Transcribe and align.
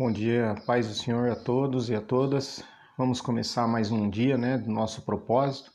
Bom 0.00 0.10
dia, 0.10 0.54
paz 0.66 0.88
do 0.88 0.94
Senhor 0.94 1.30
a 1.30 1.36
todos 1.36 1.90
e 1.90 1.94
a 1.94 2.00
todas. 2.00 2.64
Vamos 2.96 3.20
começar 3.20 3.68
mais 3.68 3.90
um 3.90 4.08
dia, 4.08 4.38
né, 4.38 4.56
do 4.56 4.70
nosso 4.70 5.02
propósito. 5.02 5.70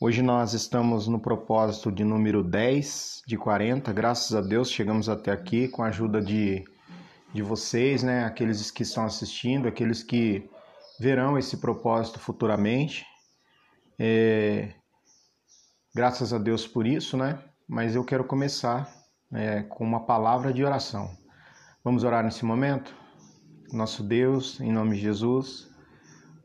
Hoje 0.00 0.22
nós 0.22 0.52
estamos 0.52 1.08
no 1.08 1.18
propósito 1.18 1.90
de 1.90 2.04
número 2.04 2.44
10 2.44 3.24
de 3.26 3.36
40. 3.36 3.92
Graças 3.92 4.32
a 4.32 4.40
Deus 4.40 4.70
chegamos 4.70 5.08
até 5.08 5.32
aqui 5.32 5.66
com 5.66 5.82
a 5.82 5.88
ajuda 5.88 6.20
de, 6.20 6.64
de 7.34 7.42
vocês, 7.42 8.04
né, 8.04 8.24
aqueles 8.24 8.70
que 8.70 8.84
estão 8.84 9.04
assistindo, 9.04 9.66
aqueles 9.66 10.04
que 10.04 10.48
verão 11.00 11.36
esse 11.36 11.56
propósito 11.56 12.20
futuramente. 12.20 13.04
É, 13.98 14.72
graças 15.92 16.32
a 16.32 16.38
Deus 16.38 16.64
por 16.64 16.86
isso, 16.86 17.16
né? 17.16 17.42
Mas 17.66 17.96
eu 17.96 18.04
quero 18.04 18.22
começar 18.22 18.88
é, 19.32 19.64
com 19.64 19.82
uma 19.82 20.06
palavra 20.06 20.52
de 20.52 20.64
oração. 20.64 21.10
Vamos 21.82 22.04
orar 22.04 22.22
nesse 22.22 22.44
momento? 22.44 22.97
Nosso 23.72 24.02
Deus, 24.02 24.58
em 24.60 24.72
nome 24.72 24.96
de 24.96 25.02
Jesus, 25.02 25.68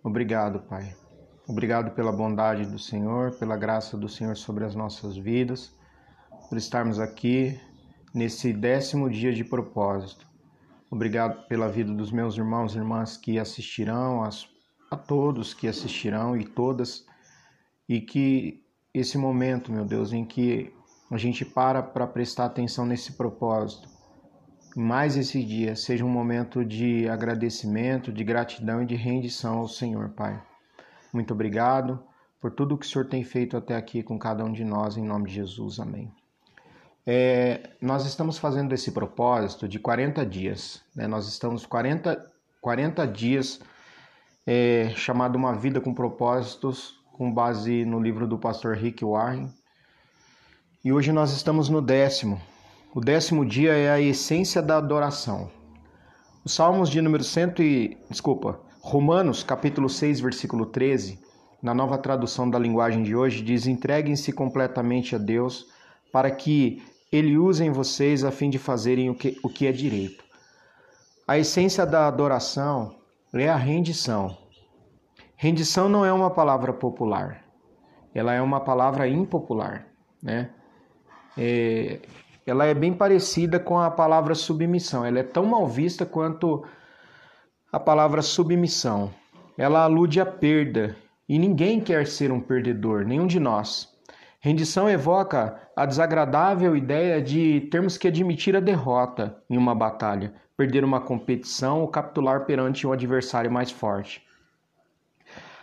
obrigado, 0.04 0.60
Pai. 0.60 0.94
Obrigado 1.48 1.92
pela 1.92 2.12
bondade 2.12 2.66
do 2.66 2.78
Senhor, 2.78 3.32
pela 3.36 3.56
graça 3.56 3.96
do 3.96 4.10
Senhor 4.10 4.36
sobre 4.36 4.66
as 4.66 4.76
nossas 4.76 5.16
vidas, 5.16 5.74
por 6.50 6.58
estarmos 6.58 7.00
aqui 7.00 7.58
nesse 8.14 8.52
décimo 8.52 9.10
dia 9.10 9.32
de 9.32 9.42
propósito. 9.42 10.28
Obrigado 10.92 11.48
pela 11.48 11.70
vida 11.70 11.94
dos 11.94 12.12
meus 12.12 12.36
irmãos 12.36 12.76
e 12.76 12.80
irmãs 12.80 13.16
que 13.16 13.40
assistirão, 13.40 14.22
as, 14.22 14.46
a 14.92 14.98
todos 14.98 15.54
que 15.54 15.66
assistirão 15.66 16.36
e 16.36 16.44
todas, 16.44 17.06
e 17.88 18.02
que 18.02 18.66
esse 18.94 19.18
momento, 19.18 19.72
meu 19.72 19.86
Deus, 19.86 20.12
em 20.12 20.26
que 20.26 20.74
a 21.10 21.18
gente 21.18 21.46
para 21.46 21.82
para 21.82 22.06
prestar 22.06 22.46
atenção 22.46 22.86
nesse 22.86 23.14
propósito, 23.14 23.93
mais 24.76 25.16
esse 25.18 25.44
dia 25.44 25.76
seja 25.76 26.04
um 26.04 26.10
momento 26.10 26.66
de 26.66 27.08
agradecimento, 27.08 28.12
de 28.12 28.24
gratidão 28.24 28.82
e 28.82 28.86
de 28.86 28.96
rendição 28.96 29.60
ao 29.60 29.68
Senhor, 29.68 30.10
Pai. 30.10 30.42
Muito 31.14 31.34
obrigado 31.34 32.04
por 32.42 32.52
tudo 32.52 32.78
que 32.78 32.86
o 32.86 32.90
Senhor 32.90 33.06
tem 33.06 33.24
feito 33.24 33.56
até 33.56 33.76
aqui 33.76 34.02
com 34.04 34.18
cada 34.18 34.44
um 34.44 34.52
de 34.52 34.66
nós, 34.66 34.98
em 34.98 35.06
nome 35.06 35.28
de 35.28 35.36
Jesus. 35.36 35.80
Amém. 35.80 36.12
É, 37.06 37.70
nós 37.82 38.06
estamos 38.06 38.38
fazendo 38.38 38.74
esse 38.74 38.92
propósito 38.92 39.68
de 39.68 39.78
40 39.78 40.26
dias. 40.26 40.82
Né? 40.96 41.06
Nós 41.08 41.28
estamos 41.28 41.66
40, 41.66 42.26
40 42.62 43.06
dias 43.08 43.60
é, 44.46 44.92
chamado 44.96 45.36
Uma 45.36 45.56
Vida 45.56 45.80
com 45.80 45.94
Propósitos, 45.94 47.00
com 47.12 47.32
base 47.32 47.86
no 47.86 48.00
livro 48.00 48.28
do 48.28 48.38
pastor 48.38 48.76
Rick 48.76 49.06
Warren. 49.06 49.50
E 50.84 50.92
hoje 50.92 51.12
nós 51.12 51.32
estamos 51.32 51.70
no 51.70 51.82
décimo, 51.82 52.42
o 52.94 53.02
décimo 53.02 53.44
dia 53.44 53.74
é 53.74 53.90
a 53.90 54.00
essência 54.00 54.62
da 54.62 54.78
adoração. 54.78 55.50
Os 56.46 56.54
Salmos 56.54 56.90
de 56.90 57.02
número 57.02 57.24
100 57.24 57.54
e... 57.60 57.98
Desculpa. 58.08 58.60
Romanos, 58.82 59.44
capítulo 59.44 59.90
6, 59.90 60.20
versículo 60.20 60.68
13, 60.68 61.20
na 61.62 61.74
nova 61.74 61.98
tradução 61.98 62.48
da 62.48 62.60
linguagem 62.60 63.02
de 63.02 63.16
hoje, 63.16 63.42
diz: 63.42 63.66
Entreguem-se 63.66 64.32
completamente 64.32 65.16
a 65.16 65.18
Deus 65.18 65.68
para 66.12 66.30
que 66.30 66.84
Ele 67.12 67.36
use 67.36 67.64
em 67.64 67.72
vocês 67.72 68.24
a 68.24 68.30
fim 68.30 68.50
de 68.50 68.60
fazerem 68.60 69.10
o 69.10 69.16
que, 69.16 69.40
o 69.42 69.50
que 69.50 69.66
é 69.66 69.72
direito. 69.72 70.24
A 71.28 71.38
essência 71.38 71.86
da 71.86 72.08
adoração 72.08 72.96
é 73.34 73.50
a 73.50 73.56
rendição. 73.56 74.38
Rendição 75.36 75.90
não 75.90 76.06
é 76.06 76.14
uma 76.14 76.30
palavra 76.30 76.72
popular, 76.72 77.44
ela 78.14 78.34
é 78.34 78.42
uma 78.42 78.60
palavra 78.60 79.08
impopular, 79.08 79.88
né? 80.22 80.52
É, 81.36 82.00
ela 82.46 82.66
é 82.66 82.74
bem 82.74 82.94
parecida 82.94 83.60
com 83.60 83.80
a 83.80 83.90
palavra 83.90 84.36
submissão. 84.36 85.06
Ela 85.06 85.20
é 85.20 85.24
tão 85.24 85.46
mal 85.46 85.66
vista 85.66 86.06
quanto 86.06 86.64
a 87.72 87.80
palavra 87.80 88.22
submissão. 88.22 89.12
Ela 89.58 89.84
alude 89.84 90.20
à 90.20 90.26
perda 90.26 90.96
e 91.28 91.40
ninguém 91.40 91.80
quer 91.80 92.06
ser 92.06 92.32
um 92.32 92.40
perdedor, 92.40 93.06
nenhum 93.06 93.28
de 93.28 93.40
nós. 93.40 93.90
Rendição 94.40 94.90
evoca 94.90 95.58
a 95.74 95.86
desagradável 95.86 96.76
ideia 96.76 97.22
de 97.22 97.62
termos 97.72 97.98
que 97.98 98.10
admitir 98.10 98.56
a 98.58 98.60
derrota 98.60 99.38
em 99.50 99.58
uma 99.58 99.74
batalha, 99.74 100.34
perder 100.58 100.84
uma 100.84 101.00
competição 101.00 101.80
ou 101.80 101.88
capitular 101.88 102.46
perante 102.46 102.86
um 102.86 102.92
adversário 102.92 103.50
mais 103.50 103.72
forte. 103.72 104.22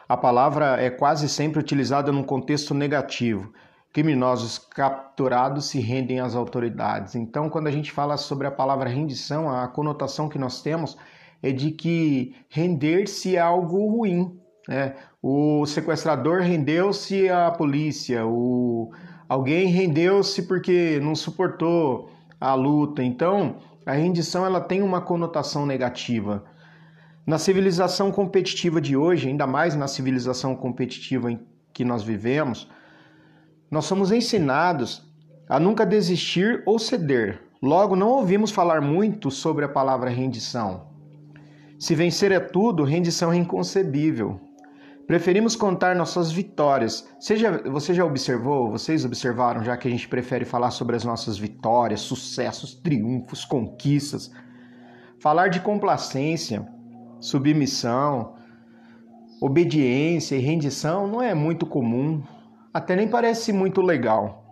A 0.09 0.17
palavra 0.17 0.81
é 0.81 0.89
quase 0.89 1.29
sempre 1.29 1.61
utilizada 1.61 2.11
num 2.11 2.25
contexto 2.25 2.73
negativo, 2.73 3.53
criminosos 3.93 4.59
capturados 4.59 5.67
se 5.67 5.81
rendem 5.81 6.21
às 6.21 6.35
autoridades. 6.35 7.15
Então, 7.15 7.49
quando 7.49 7.67
a 7.67 7.71
gente 7.71 7.91
fala 7.91 8.17
sobre 8.17 8.47
a 8.47 8.51
palavra 8.51 8.89
rendição, 8.89 9.51
a 9.51 9.67
conotação 9.67 10.29
que 10.29 10.39
nós 10.39 10.63
temos 10.63 10.97
é 11.43 11.51
de 11.51 11.71
que 11.73 12.35
render-se 12.49 13.37
é 13.37 13.41
algo 13.41 13.87
ruim. 13.89 14.39
Né? 14.69 14.95
O 15.23 15.67
sequestrador 15.67 16.41
rendeu-se 16.41 17.29
à 17.29 17.51
polícia, 17.51 18.25
o... 18.27 18.93
alguém 19.29 19.67
rendeu-se 19.69 20.43
porque 20.43 21.01
não 21.03 21.15
suportou 21.15 22.11
a 22.41 22.55
luta. 22.55 23.03
Então, 23.03 23.57
a 23.85 23.93
rendição 23.93 24.47
ela 24.47 24.61
tem 24.61 24.83
uma 24.83 25.01
conotação 25.01 25.67
negativa. 25.67 26.45
Na 27.27 27.39
civilização 27.39 28.13
competitiva 28.13 28.81
de 28.81 28.97
hoje, 28.97 29.29
ainda 29.29 29.47
mais 29.47 29.75
na 29.75 29.89
civilização 29.89 30.55
competitiva 30.55 31.31
em 31.31 31.41
que 31.73 31.85
nós 31.85 32.03
vivemos, 32.03 32.69
nós 33.71 33.85
somos 33.85 34.11
ensinados 34.11 35.09
a 35.49 35.61
nunca 35.61 35.87
desistir 35.87 36.63
ou 36.67 36.79
ceder. 36.79 37.41
Logo, 37.63 37.95
não 37.95 38.09
ouvimos 38.09 38.51
falar 38.51 38.81
muito 38.81 39.31
sobre 39.31 39.65
a 39.65 39.69
palavra 39.69 40.11
rendição. 40.11 40.89
Se 41.79 41.95
vencer 41.95 42.33
é 42.33 42.41
tudo, 42.41 42.85
rendição 42.85 43.33
é 43.33 43.37
inconcebível. 43.37 44.41
Preferimos 45.07 45.57
contar 45.57 45.95
nossas 45.97 46.31
vitórias. 46.31 47.09
Seja, 47.19 47.63
você 47.71 47.93
já 47.93 48.05
observou, 48.05 48.71
vocês 48.71 49.05
observaram, 49.05 49.63
já 49.63 49.77
que 49.77 49.89
a 49.89 49.91
gente 49.91 50.09
prefere 50.09 50.45
falar 50.45 50.71
sobre 50.71 50.97
as 50.97 51.05
nossas 51.05 51.39
vitórias, 51.39 52.01
sucessos, 52.01 52.75
triunfos, 52.75 53.45
conquistas. 53.45 54.31
Falar 55.21 55.49
de 55.49 55.61
complacência, 55.61 56.67
submissão, 57.21 58.35
obediência 59.41 60.37
e 60.37 60.41
rendição 60.41 61.07
não 61.07 61.21
é 61.21 61.35
muito 61.35 61.67
comum 61.67 62.23
até 62.73 62.95
nem 62.95 63.09
parece 63.09 63.53
muito 63.53 63.81
legal, 63.81 64.45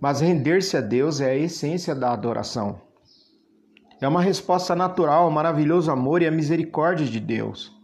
mas 0.00 0.20
render-se 0.20 0.76
a 0.76 0.80
Deus 0.80 1.20
é 1.20 1.30
a 1.30 1.36
essência 1.36 1.94
da 1.94 2.12
adoração. 2.12 2.80
É 4.00 4.06
uma 4.06 4.22
resposta 4.22 4.76
natural 4.76 5.24
ao 5.24 5.30
maravilhoso 5.30 5.90
amor 5.90 6.22
e 6.22 6.26
à 6.26 6.30
misericórdia 6.30 7.04
de 7.04 7.18
Deus. 7.18 7.76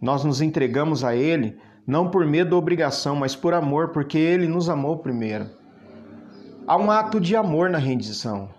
Nós 0.00 0.22
nos 0.22 0.40
entregamos 0.40 1.02
a 1.02 1.16
Ele 1.16 1.58
não 1.86 2.10
por 2.10 2.26
medo 2.26 2.52
ou 2.52 2.58
obrigação, 2.58 3.16
mas 3.16 3.34
por 3.34 3.54
amor, 3.54 3.88
porque 3.88 4.18
Ele 4.18 4.46
nos 4.46 4.68
amou 4.68 4.98
primeiro. 4.98 5.48
Há 6.66 6.76
um 6.76 6.90
ato 6.90 7.20
de 7.20 7.36
amor 7.36 7.70
na 7.70 7.78
rendição. 7.78 8.50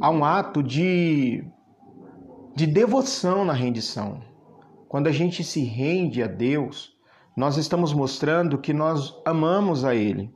Há 0.00 0.10
um 0.10 0.24
ato 0.24 0.62
de, 0.62 1.44
de 2.54 2.66
devoção 2.66 3.44
na 3.44 3.52
rendição. 3.52 4.22
Quando 4.88 5.06
a 5.06 5.12
gente 5.12 5.44
se 5.44 5.62
rende 5.62 6.22
a 6.22 6.26
Deus, 6.26 6.95
nós 7.36 7.58
estamos 7.58 7.92
mostrando 7.92 8.56
que 8.56 8.72
nós 8.72 9.14
amamos 9.22 9.84
a 9.84 9.94
Ele 9.94 10.34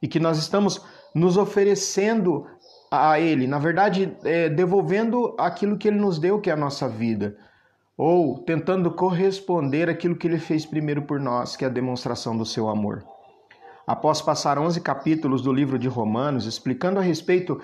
e 0.00 0.06
que 0.06 0.20
nós 0.20 0.38
estamos 0.38 0.80
nos 1.12 1.36
oferecendo 1.36 2.46
a 2.88 3.18
Ele, 3.18 3.48
na 3.48 3.58
verdade, 3.58 4.16
é, 4.22 4.48
devolvendo 4.48 5.34
aquilo 5.36 5.76
que 5.76 5.88
Ele 5.88 5.98
nos 5.98 6.20
deu, 6.20 6.40
que 6.40 6.48
é 6.48 6.52
a 6.52 6.56
nossa 6.56 6.88
vida, 6.88 7.36
ou 7.98 8.38
tentando 8.38 8.92
corresponder 8.92 9.90
aquilo 9.90 10.14
que 10.14 10.28
Ele 10.28 10.38
fez 10.38 10.64
primeiro 10.64 11.02
por 11.02 11.18
nós, 11.18 11.56
que 11.56 11.64
é 11.64 11.68
a 11.68 11.70
demonstração 11.70 12.36
do 12.36 12.46
seu 12.46 12.68
amor. 12.68 13.04
Após 13.84 14.22
passar 14.22 14.56
11 14.56 14.80
capítulos 14.80 15.42
do 15.42 15.52
livro 15.52 15.78
de 15.78 15.88
Romanos 15.88 16.46
explicando 16.46 17.00
a 17.00 17.02
respeito 17.02 17.60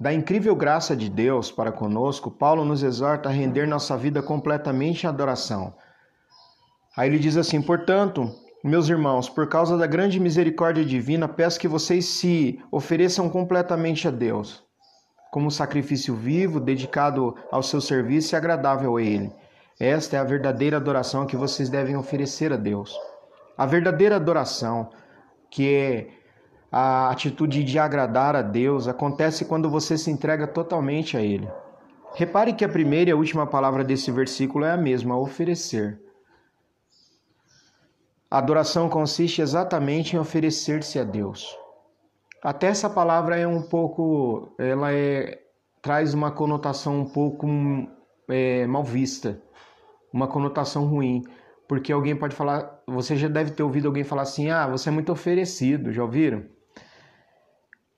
da 0.00 0.12
incrível 0.12 0.56
graça 0.56 0.96
de 0.96 1.10
Deus 1.10 1.52
para 1.52 1.70
conosco, 1.70 2.30
Paulo 2.30 2.64
nos 2.64 2.82
exorta 2.82 3.28
a 3.28 3.32
render 3.32 3.66
nossa 3.66 3.96
vida 3.96 4.22
completamente 4.22 5.04
em 5.04 5.08
adoração 5.08 5.74
Aí 6.96 7.08
ele 7.08 7.18
diz 7.18 7.36
assim: 7.36 7.60
Portanto, 7.60 8.30
meus 8.62 8.88
irmãos, 8.88 9.28
por 9.28 9.48
causa 9.48 9.76
da 9.76 9.86
grande 9.86 10.20
misericórdia 10.20 10.84
divina, 10.84 11.28
peço 11.28 11.58
que 11.60 11.68
vocês 11.68 12.06
se 12.06 12.58
ofereçam 12.70 13.28
completamente 13.28 14.08
a 14.08 14.10
Deus, 14.10 14.62
como 15.30 15.50
sacrifício 15.50 16.14
vivo, 16.14 16.60
dedicado 16.60 17.34
ao 17.50 17.62
seu 17.62 17.80
serviço 17.80 18.34
e 18.34 18.36
agradável 18.36 18.96
a 18.96 19.02
Ele. 19.02 19.30
Esta 19.78 20.16
é 20.16 20.20
a 20.20 20.24
verdadeira 20.24 20.76
adoração 20.76 21.26
que 21.26 21.36
vocês 21.36 21.68
devem 21.68 21.96
oferecer 21.96 22.52
a 22.52 22.56
Deus. 22.56 22.96
A 23.58 23.66
verdadeira 23.66 24.16
adoração, 24.16 24.88
que 25.50 25.74
é 25.74 26.08
a 26.70 27.10
atitude 27.10 27.62
de 27.64 27.78
agradar 27.78 28.36
a 28.36 28.42
Deus, 28.42 28.88
acontece 28.88 29.44
quando 29.44 29.68
você 29.68 29.98
se 29.98 30.10
entrega 30.10 30.46
totalmente 30.46 31.16
a 31.16 31.20
Ele. 31.20 31.48
Repare 32.14 32.52
que 32.52 32.64
a 32.64 32.68
primeira 32.68 33.10
e 33.10 33.12
a 33.12 33.16
última 33.16 33.46
palavra 33.46 33.82
desse 33.82 34.10
versículo 34.12 34.64
é 34.64 34.70
a 34.70 34.76
mesma, 34.76 35.18
oferecer. 35.18 36.00
A 38.34 38.38
adoração 38.38 38.88
consiste 38.88 39.40
exatamente 39.40 40.16
em 40.16 40.18
oferecer-se 40.18 40.98
a 40.98 41.04
Deus. 41.04 41.56
Até 42.42 42.66
essa 42.66 42.90
palavra 42.90 43.38
é 43.38 43.46
um 43.46 43.62
pouco, 43.62 44.52
ela 44.58 44.92
é 44.92 45.40
traz 45.80 46.14
uma 46.14 46.32
conotação 46.32 46.98
um 46.98 47.04
pouco 47.08 47.46
é, 48.28 48.66
mal 48.66 48.82
vista, 48.82 49.40
uma 50.12 50.26
conotação 50.26 50.84
ruim. 50.84 51.22
Porque 51.68 51.92
alguém 51.92 52.16
pode 52.16 52.34
falar, 52.34 52.82
você 52.88 53.14
já 53.14 53.28
deve 53.28 53.52
ter 53.52 53.62
ouvido 53.62 53.86
alguém 53.86 54.02
falar 54.02 54.22
assim: 54.22 54.50
ah, 54.50 54.66
você 54.66 54.88
é 54.88 54.92
muito 54.92 55.12
oferecido, 55.12 55.92
já 55.92 56.02
ouviram? 56.02 56.44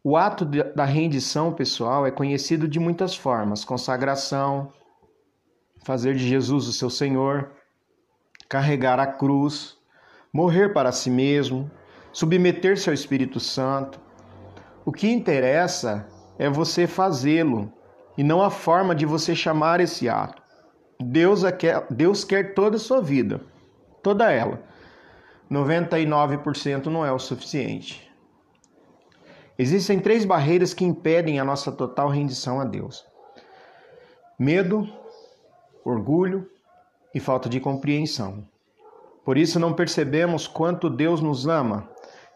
O 0.05 0.19
ato 0.19 0.44
da 0.44 0.85
rendição 0.85 1.50
pessoal 1.55 2.06
é 2.06 2.11
conhecido 2.11 2.69
de 2.69 2.79
muitas 2.79 3.17
formas: 3.17 3.65
consagração, 3.65 4.71
fazer 5.82 6.15
de 6.15 6.29
Jesus 6.29 6.69
o 6.69 6.75
seu 6.75 6.91
Senhor, 6.91 7.53
carregar 8.50 9.00
a 9.00 9.06
cruz, 9.06 9.75
morrer 10.32 10.73
para 10.73 10.93
si 10.93 11.11
mesmo, 11.11 11.70
submeter-se 12.12 12.88
ao 12.88 12.94
Espírito 12.94 13.40
Santo. 13.40 14.00
O 14.84 14.93
que 14.93 15.08
interessa 15.08 16.06
é 16.38 16.49
você 16.49 16.87
fazê-lo 16.87 17.73
e 18.17 18.23
não 18.23 18.43
a 18.43 18.50
forma 18.50 18.94
de 18.94 19.05
você 19.05 19.34
chamar 19.34 19.81
esse 19.81 20.08
ato. 20.08 20.43
Deus 21.00 21.43
quer, 21.58 21.87
Deus 21.90 22.25
quer 22.25 22.55
toda 22.55 22.76
a 22.76 22.81
sua 22.81 23.02
vida, 23.02 23.40
toda 24.02 24.32
ela. 24.32 24.62
99% 25.50 26.87
não 26.87 27.05
é 27.05 27.12
o 27.12 27.19
suficiente. 27.19 28.11
Existem 29.58 30.00
três 30.00 30.25
barreiras 30.25 30.75
que 30.75 30.84
impedem 30.84 31.38
a 31.38 31.44
nossa 31.44 31.72
total 31.72 32.08
rendição 32.08 32.61
a 32.61 32.64
Deus: 32.64 33.06
medo, 34.38 34.88
orgulho 35.84 36.50
e 37.14 37.20
falta 37.20 37.49
de 37.49 37.61
compreensão. 37.61 38.46
Por 39.26 39.37
isso 39.37 39.58
não 39.58 39.73
percebemos 39.73 40.46
quanto 40.46 40.88
Deus 40.88 41.20
nos 41.20 41.49
ama. 41.49 41.90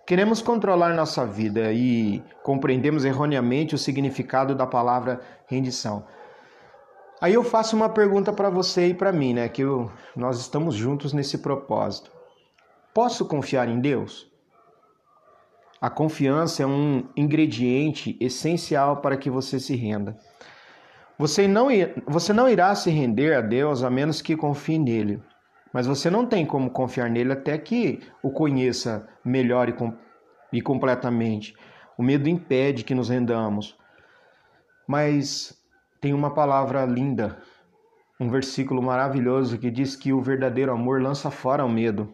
Queremos 0.05 0.43
controlar 0.43 0.93
nossa 0.93 1.25
vida 1.25 1.73
e 1.73 2.21
compreendemos 2.43 3.05
erroneamente 3.05 3.77
o 3.77 3.79
significado 3.79 4.57
da 4.57 4.67
palavra 4.67 5.21
rendição. 5.47 6.05
Aí 7.21 7.33
eu 7.33 7.45
faço 7.45 7.77
uma 7.77 7.89
pergunta 7.89 8.33
para 8.33 8.51
você 8.51 8.89
e 8.89 8.95
para 8.95 9.13
mim, 9.13 9.35
né? 9.35 9.49
Que 9.49 9.63
eu, 9.63 9.89
nós 10.17 10.41
estamos 10.41 10.75
juntos 10.75 11.13
nesse 11.13 11.39
propósito. 11.39 12.11
Posso 12.93 13.25
confiar 13.25 13.69
em 13.69 13.79
Deus? 13.79 14.29
A 15.81 15.89
confiança 15.89 16.65
é 16.65 16.67
um 16.67 17.05
ingrediente 17.17 18.17
essencial 18.21 18.97
para 18.97 19.17
que 19.17 19.31
você 19.31 19.61
se 19.61 19.77
renda. 19.77 20.19
Você 21.17 21.47
não, 21.47 21.69
você 22.05 22.33
não 22.33 22.49
irá 22.49 22.75
se 22.75 22.91
render 22.91 23.37
a 23.37 23.41
Deus 23.41 23.85
a 23.85 23.91
menos 23.91 24.21
que 24.21 24.37
confie 24.37 24.77
nele. 24.77 25.23
Mas 25.73 25.87
você 25.87 26.11
não 26.11 26.27
tem 26.27 26.45
como 26.45 26.71
confiar 26.71 27.09
nele 27.09 27.33
até 27.33 27.57
que 27.57 28.01
o 28.23 28.31
conheça 28.31 29.09
melhor 29.25 29.69
e, 29.69 29.73
com, 29.73 29.95
e 30.53 30.61
completamente. 30.61 31.55
O 31.97 32.03
medo 32.03 32.29
impede 32.29 32.83
que 32.85 32.95
nos 32.95 33.09
rendamos. 33.09 33.77
Mas 34.87 35.63
tem 36.01 36.13
uma 36.13 36.33
palavra 36.33 36.85
linda, 36.85 37.39
um 38.19 38.29
versículo 38.29 38.83
maravilhoso 38.83 39.59
que 39.59 39.71
diz 39.71 39.95
que 39.95 40.13
o 40.13 40.21
verdadeiro 40.21 40.73
amor 40.73 41.01
lança 41.01 41.31
fora 41.31 41.65
o 41.65 41.69
medo. 41.69 42.13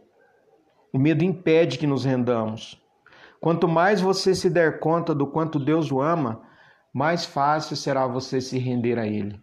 O 0.92 0.98
medo 0.98 1.24
impede 1.24 1.78
que 1.78 1.86
nos 1.86 2.04
rendamos. 2.04 2.82
Quanto 3.40 3.68
mais 3.68 4.00
você 4.00 4.34
se 4.34 4.50
der 4.50 4.80
conta 4.80 5.14
do 5.14 5.26
quanto 5.26 5.58
Deus 5.58 5.90
o 5.92 6.00
ama, 6.00 6.42
mais 6.92 7.24
fácil 7.24 7.76
será 7.76 8.06
você 8.06 8.40
se 8.40 8.58
render 8.58 8.98
a 8.98 9.06
Ele. 9.06 9.40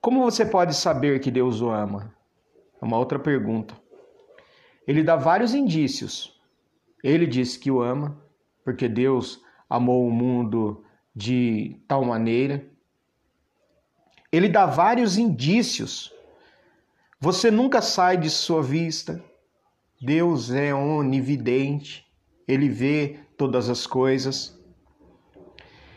Como 0.00 0.22
você 0.22 0.44
pode 0.44 0.74
saber 0.74 1.20
que 1.20 1.30
Deus 1.30 1.60
o 1.60 1.70
ama? 1.70 2.14
É 2.84 2.86
uma 2.86 2.98
outra 2.98 3.18
pergunta. 3.18 3.74
Ele 4.86 5.02
dá 5.02 5.16
vários 5.16 5.54
indícios. 5.54 6.38
Ele 7.02 7.26
diz 7.26 7.56
que 7.56 7.70
o 7.70 7.80
ama, 7.80 8.22
porque 8.62 8.86
Deus 8.86 9.40
amou 9.70 10.06
o 10.06 10.10
mundo 10.10 10.84
de 11.16 11.80
tal 11.88 12.04
maneira. 12.04 12.62
Ele 14.30 14.50
dá 14.50 14.66
vários 14.66 15.16
indícios. 15.16 16.12
Você 17.18 17.50
nunca 17.50 17.80
sai 17.80 18.18
de 18.18 18.28
sua 18.28 18.62
vista. 18.62 19.24
Deus 19.98 20.50
é 20.50 20.74
onividente 20.74 22.04
ele 22.46 22.68
vê 22.68 23.20
todas 23.38 23.70
as 23.70 23.86
coisas. 23.86 24.54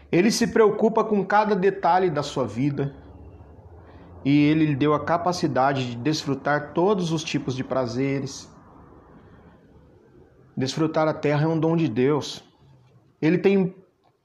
Ele 0.10 0.32
se 0.32 0.48
preocupa 0.48 1.04
com 1.04 1.26
cada 1.26 1.54
detalhe 1.54 2.10
da 2.10 2.24
sua 2.24 2.48
vida 2.48 2.96
e 4.28 4.44
ele 4.44 4.66
lhe 4.66 4.76
deu 4.76 4.94
a 4.94 5.00
capacidade 5.00 5.92
de 5.92 5.96
desfrutar 5.96 6.74
todos 6.74 7.14
os 7.14 7.24
tipos 7.24 7.56
de 7.56 7.64
prazeres. 7.64 8.54
Desfrutar 10.58 11.08
a 11.08 11.14
terra 11.14 11.46
é 11.46 11.48
um 11.48 11.58
dom 11.58 11.78
de 11.78 11.88
Deus. 11.88 12.44
Ele 13.22 13.38
tem 13.38 13.74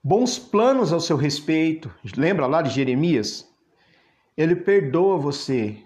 bons 0.02 0.40
planos 0.40 0.92
ao 0.92 0.98
seu 0.98 1.16
respeito. 1.16 1.88
Lembra 2.16 2.48
lá 2.48 2.62
de 2.62 2.70
Jeremias? 2.70 3.48
Ele 4.36 4.56
perdoa 4.56 5.18
você. 5.18 5.76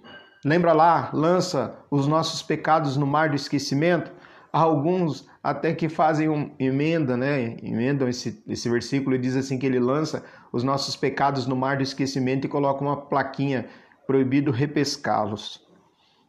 Lembra 0.42 0.72
lá, 0.72 1.10
lança 1.12 1.76
os 1.90 2.06
nossos 2.06 2.40
pecados 2.40 2.96
no 2.96 3.06
mar 3.06 3.28
do 3.28 3.36
esquecimento? 3.36 4.10
alguns 4.52 5.28
até 5.42 5.74
que 5.74 5.88
fazem 5.88 6.28
uma 6.28 6.50
emenda, 6.58 7.16
né? 7.16 7.56
Emendam 7.62 8.08
esse, 8.08 8.42
esse 8.48 8.68
versículo 8.70 9.14
e 9.14 9.18
diz 9.18 9.36
assim 9.36 9.58
que 9.58 9.66
ele 9.66 9.78
lança 9.78 10.24
os 10.50 10.64
nossos 10.64 10.96
pecados 10.96 11.46
no 11.46 11.54
mar 11.54 11.76
do 11.76 11.82
esquecimento 11.82 12.46
e 12.46 12.48
coloca 12.48 12.82
uma 12.82 12.96
plaquinha 12.96 13.66
proibido 14.06 14.50
repescá-los. 14.50 15.64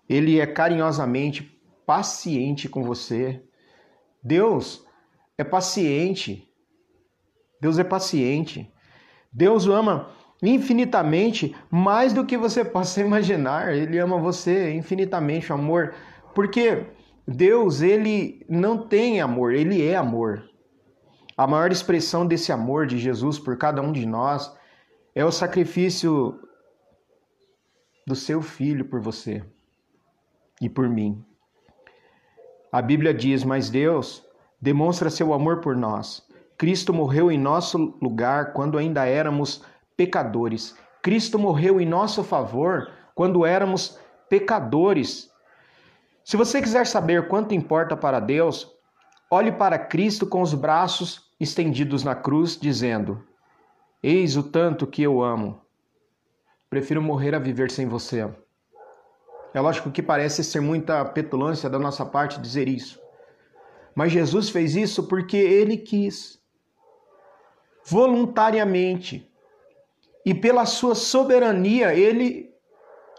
Ele 0.10 0.40
é 0.40 0.46
carinhosamente 0.46 1.44
paciente 1.86 2.68
com 2.68 2.84
você. 2.84 3.42
Deus 4.24 4.86
é 5.38 5.44
paciente. 5.44 6.48
Deus 7.62 7.80
é 7.80 7.84
paciente. 7.84 8.72
Deus 9.32 9.66
o 9.68 9.74
ama 9.74 10.10
infinitamente 10.42 11.56
mais 11.70 12.14
do 12.14 12.26
que 12.26 12.38
você 12.38 12.64
possa 12.66 13.02
imaginar. 13.02 13.74
Ele 13.76 13.98
ama 13.98 14.18
você 14.18 14.74
infinitamente, 14.74 15.52
amor. 15.52 15.94
Porque 16.34 16.86
Deus, 17.28 17.82
ele 17.82 18.46
não 18.50 18.88
tem 18.88 19.20
amor, 19.20 19.54
ele 19.54 19.86
é 19.86 19.96
amor. 19.96 20.44
A 21.36 21.46
maior 21.46 21.72
expressão 21.72 22.26
desse 22.26 22.52
amor 22.52 22.88
de 22.88 22.98
Jesus 22.98 23.38
por 23.38 23.58
cada 23.58 23.82
um 23.82 23.92
de 23.92 24.06
nós 24.06 24.52
é 25.14 25.24
o 25.24 25.32
sacrifício 25.32 26.40
do 28.08 28.16
seu 28.16 28.42
filho 28.42 28.86
por 28.86 29.02
você 29.02 29.44
e 30.62 30.70
por 30.70 30.88
mim. 30.88 31.22
A 32.72 32.82
Bíblia 32.82 33.14
diz: 33.14 33.44
Mas 33.44 33.70
Deus 33.70 34.26
demonstra 34.62 35.10
seu 35.10 35.34
amor 35.34 35.60
por 35.60 35.76
nós. 35.76 36.26
Cristo 36.58 36.94
morreu 36.94 37.30
em 37.30 37.38
nosso 37.38 37.98
lugar 38.02 38.54
quando 38.54 38.78
ainda 38.78 39.06
éramos 39.06 39.62
pecadores. 39.98 40.74
Cristo 41.02 41.38
morreu 41.38 41.82
em 41.82 41.86
nosso 41.86 42.24
favor 42.24 42.90
quando 43.14 43.46
éramos 43.46 44.00
pecadores. 44.30 45.30
Se 46.24 46.38
você 46.38 46.62
quiser 46.62 46.88
saber 46.88 47.28
quanto 47.28 47.54
importa 47.54 47.98
para 47.98 48.22
Deus, 48.22 48.72
olhe 49.30 49.52
para 49.52 49.78
Cristo 49.78 50.26
com 50.26 50.42
os 50.42 50.54
braços 50.54 51.30
estendidos 51.38 52.06
na 52.06 52.16
cruz, 52.16 52.58
dizendo: 52.58 53.22
Eis 54.02 54.38
o 54.38 54.44
tanto 54.44 54.88
que 54.88 55.04
eu 55.04 55.22
amo. 55.22 55.67
Prefiro 56.70 57.02
morrer 57.02 57.34
a 57.34 57.40
viver 57.40 57.72
sem 57.72 57.88
você. 57.88 58.30
É 59.54 59.62
lógico 59.62 59.90
que 59.90 60.04
parece 60.04 60.44
ser 60.44 60.60
muita 60.60 61.04
petulância 61.06 61.70
da 61.70 61.80
nossa 61.80 62.06
parte 62.06 62.40
dizer 62.40 62.68
isso. 62.68 63.00
Mas 63.96 64.12
Jesus 64.12 64.50
fez 64.50 64.76
isso 64.76 65.08
porque 65.08 65.38
ele 65.38 65.78
quis. 65.78 66.40
Voluntariamente. 67.86 69.32
E 70.26 70.34
pela 70.34 70.66
sua 70.66 70.94
soberania, 70.94 71.96
ele 71.96 72.54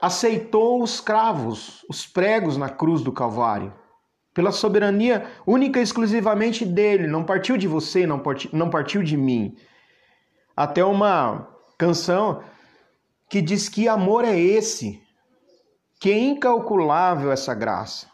aceitou 0.00 0.83
os 0.83 1.00
cravos, 1.00 1.85
os 1.88 2.07
pregos 2.07 2.57
na 2.57 2.69
cruz 2.69 3.02
do 3.02 3.11
Calvário. 3.11 3.73
Pela 4.35 4.52
soberania 4.52 5.26
única 5.47 5.81
e 5.81 5.83
exclusivamente 5.83 6.64
dele, 6.64 7.09
não 7.09 7.25
partiu 7.25 7.57
de 7.57 7.67
você, 7.67 8.07
não 8.07 8.21
partiu, 8.71 9.02
de 9.02 9.17
mim. 9.17 9.57
Até 10.55 10.85
uma 10.85 11.49
canção 11.76 12.43
que 13.28 13.42
diz 13.42 13.68
que 13.68 13.88
amor 13.88 14.25
é 14.25 14.38
esse, 14.38 15.02
que 16.00 16.11
é 16.11 16.18
incalculável 16.18 17.30
essa 17.30 17.54
graça. 17.54 18.06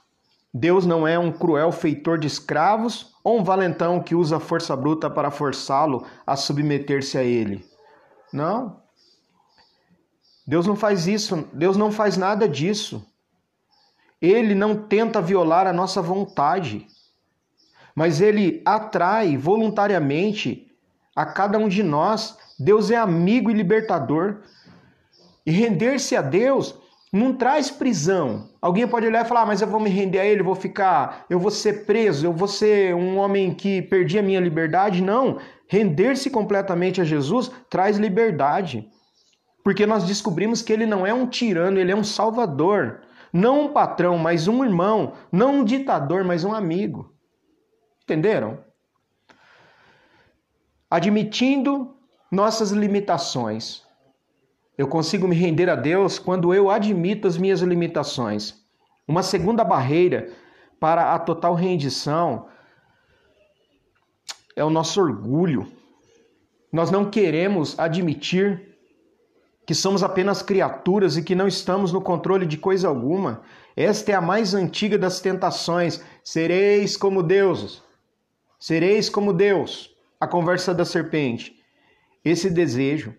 Deus 0.53 0.87
não 0.87 1.07
é 1.07 1.19
um 1.19 1.33
cruel 1.33 1.73
feitor 1.73 2.19
de 2.19 2.27
escravos 2.27 3.13
ou 3.25 3.41
um 3.41 3.45
valentão 3.45 4.01
que 4.01 4.15
usa 4.15 4.39
força 4.39 4.77
bruta 4.77 5.11
para 5.11 5.31
forçá-lo 5.31 6.07
a 6.27 6.37
submeter-se 6.37 7.19
a 7.19 7.23
ele. 7.23 7.65
Não. 8.33 8.81
Deus 10.47 10.67
não 10.67 10.77
faz 10.77 11.07
isso, 11.07 11.49
Deus 11.53 11.77
não 11.77 11.91
faz 11.91 12.17
nada 12.17 12.49
disso. 12.49 13.05
Ele 14.21 14.55
não 14.55 14.77
tenta 14.77 15.21
violar 15.21 15.67
a 15.67 15.73
nossa 15.73 16.01
vontade, 16.01 16.87
mas 17.95 18.21
ele 18.21 18.63
atrai 18.65 19.37
voluntariamente 19.37 20.71
a 21.17 21.27
cada 21.27 21.59
um 21.59 21.69
de 21.69 21.83
nós. 21.83 22.37
Deus 22.59 22.91
é 22.91 22.97
amigo 22.97 23.51
e 23.51 23.55
libertador. 23.55 24.43
E 25.47 25.51
render-se 25.51 26.17
a 26.17 26.23
Deus 26.23 26.79
não 27.13 27.33
traz 27.35 27.71
prisão. 27.71 28.51
Alguém 28.61 28.89
pode 28.89 29.07
olhar 29.07 29.25
e 29.25 29.29
falar: 29.29 29.43
ah, 29.43 29.47
mas 29.47 29.61
eu 29.61 29.69
vou 29.69 29.79
me 29.79 29.89
render 29.89 30.19
a 30.19 30.25
Ele, 30.25 30.43
vou 30.43 30.55
ficar, 30.55 31.25
eu 31.31 31.39
vou 31.39 31.51
ser 31.51 31.85
preso, 31.87 32.27
eu 32.27 32.33
vou 32.33 32.49
ser 32.49 32.95
um 32.95 33.19
homem 33.19 33.55
que 33.55 33.83
perdi 33.83 34.19
a 34.19 34.23
minha 34.23 34.41
liberdade. 34.41 35.03
Não. 35.03 35.39
Render-se 35.69 36.29
completamente 36.29 37.01
a 37.01 37.05
Jesus 37.05 37.51
traz 37.71 37.97
liberdade. 37.97 38.89
Porque 39.63 39.87
nós 39.87 40.05
descobrimos 40.05 40.61
que 40.61 40.73
ele 40.73 40.85
não 40.85 41.07
é 41.07 41.15
um 41.15 41.27
tirano, 41.27 41.79
ele 41.79 41.91
é 41.91 41.97
um 41.97 42.05
salvador. 42.05 43.01
Não 43.33 43.63
um 43.63 43.73
patrão, 43.73 44.19
mas 44.19 44.47
um 44.47 44.63
irmão. 44.63 45.15
Não 45.33 45.61
um 45.61 45.65
ditador, 45.65 46.23
mas 46.23 46.45
um 46.45 46.53
amigo. 46.53 47.15
Entenderam? 48.03 48.63
Admitindo 50.91 51.97
nossas 52.31 52.73
limitações. 52.73 53.84
Eu 54.77 54.89
consigo 54.89 55.29
me 55.29 55.37
render 55.37 55.71
a 55.71 55.77
Deus 55.77 56.19
quando 56.19 56.53
eu 56.53 56.69
admito 56.69 57.29
as 57.29 57.37
minhas 57.37 57.61
limitações. 57.61 58.55
Uma 59.07 59.23
segunda 59.23 59.63
barreira 59.63 60.33
para 60.81 61.15
a 61.15 61.19
total 61.19 61.55
rendição 61.55 62.49
é 64.57 64.65
o 64.65 64.71
nosso 64.71 65.01
orgulho. 65.01 65.67
Nós 66.73 66.91
não 66.91 67.09
queremos 67.09 67.79
admitir 67.79 68.75
que 69.65 69.75
somos 69.75 70.03
apenas 70.03 70.43
criaturas 70.43 71.17
e 71.17 71.23
que 71.23 71.35
não 71.35 71.47
estamos 71.47 71.93
no 71.93 72.01
controle 72.01 72.45
de 72.45 72.59
coisa 72.59 72.89
alguma. 72.89 73.43
Esta 73.77 74.13
é 74.13 74.15
a 74.15 74.21
mais 74.21 74.55
antiga 74.55 74.99
das 74.99 75.21
tentações. 75.21 76.03
Sereis 76.23 76.97
como 76.97 77.23
deuses. 77.23 77.83
Sereis 78.59 79.09
como 79.09 79.33
Deus. 79.33 79.95
A 80.21 80.27
conversa 80.27 80.75
da 80.75 80.85
serpente. 80.85 81.55
Esse 82.25 82.51
desejo 82.51 83.15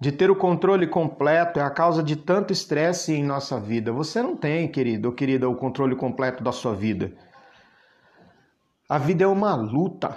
de 0.00 0.12
ter 0.12 0.30
o 0.30 0.36
controle 0.36 0.86
completo 0.86 1.58
é 1.58 1.62
a 1.62 1.70
causa 1.70 2.02
de 2.02 2.14
tanto 2.14 2.52
estresse 2.52 3.12
em 3.12 3.24
nossa 3.24 3.58
vida. 3.58 3.92
Você 3.92 4.22
não 4.22 4.36
tem, 4.36 4.70
querido 4.70 5.08
ou 5.08 5.14
querida, 5.14 5.48
o 5.48 5.56
controle 5.56 5.96
completo 5.96 6.42
da 6.42 6.52
sua 6.52 6.74
vida. 6.74 7.12
A 8.88 8.96
vida 8.96 9.24
é 9.24 9.26
uma 9.26 9.54
luta. 9.54 10.16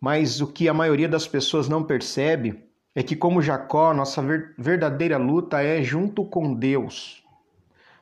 Mas 0.00 0.40
o 0.40 0.46
que 0.46 0.68
a 0.68 0.74
maioria 0.74 1.08
das 1.08 1.26
pessoas 1.26 1.68
não 1.68 1.82
percebe 1.82 2.62
é 2.94 3.02
que, 3.02 3.16
como 3.16 3.42
Jacó, 3.42 3.92
nossa 3.94 4.22
verdadeira 4.58 5.16
luta 5.16 5.62
é 5.62 5.82
junto 5.82 6.24
com 6.24 6.54
Deus. 6.54 7.24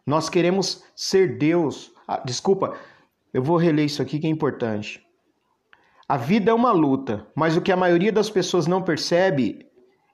Nós 0.05 0.29
queremos 0.29 0.85
ser 0.97 1.39
Deus. 1.39 1.93
Ah, 2.07 2.21
desculpa, 2.25 2.77
eu 3.33 3.43
vou 3.43 3.57
reler 3.57 3.87
isso 3.87 4.03
aqui 4.03 4.19
que 4.19 4.27
é 4.27 4.31
importante. 4.31 5.01
A 6.09 6.17
vida 6.17 6.51
é 6.51 6.55
uma 6.55 6.73
luta, 6.73 7.27
mas 7.35 7.57
o 7.57 7.63
que 7.63 7.73
a 7.73 7.77
maioria 7.77 8.13
das 8.13 8.29
pessoas 8.29 8.67
não 8.67 8.83
percebe 8.83 9.71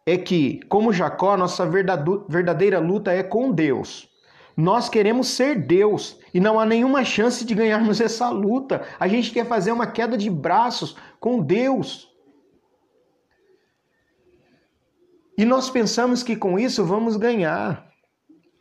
é 0.08 0.16
que, 0.16 0.60
como 0.70 0.90
Jacó, 0.90 1.36
nossa 1.36 1.66
verdadeira 1.66 2.78
luta 2.78 3.12
é 3.12 3.22
com 3.22 3.52
Deus. 3.52 4.08
Nós 4.56 4.88
queremos 4.88 5.28
ser 5.28 5.66
Deus 5.66 6.18
e 6.32 6.40
não 6.40 6.58
há 6.58 6.64
nenhuma 6.64 7.04
chance 7.04 7.44
de 7.44 7.54
ganharmos 7.54 8.00
essa 8.00 8.30
luta. 8.30 8.86
A 8.98 9.06
gente 9.06 9.30
quer 9.30 9.46
fazer 9.46 9.70
uma 9.70 9.86
queda 9.86 10.16
de 10.16 10.30
braços 10.30 10.96
com 11.20 11.40
Deus. 11.42 12.08
E 15.36 15.44
nós 15.44 15.68
pensamos 15.68 16.22
que 16.22 16.34
com 16.34 16.58
isso 16.58 16.86
vamos 16.86 17.16
ganhar. 17.16 17.86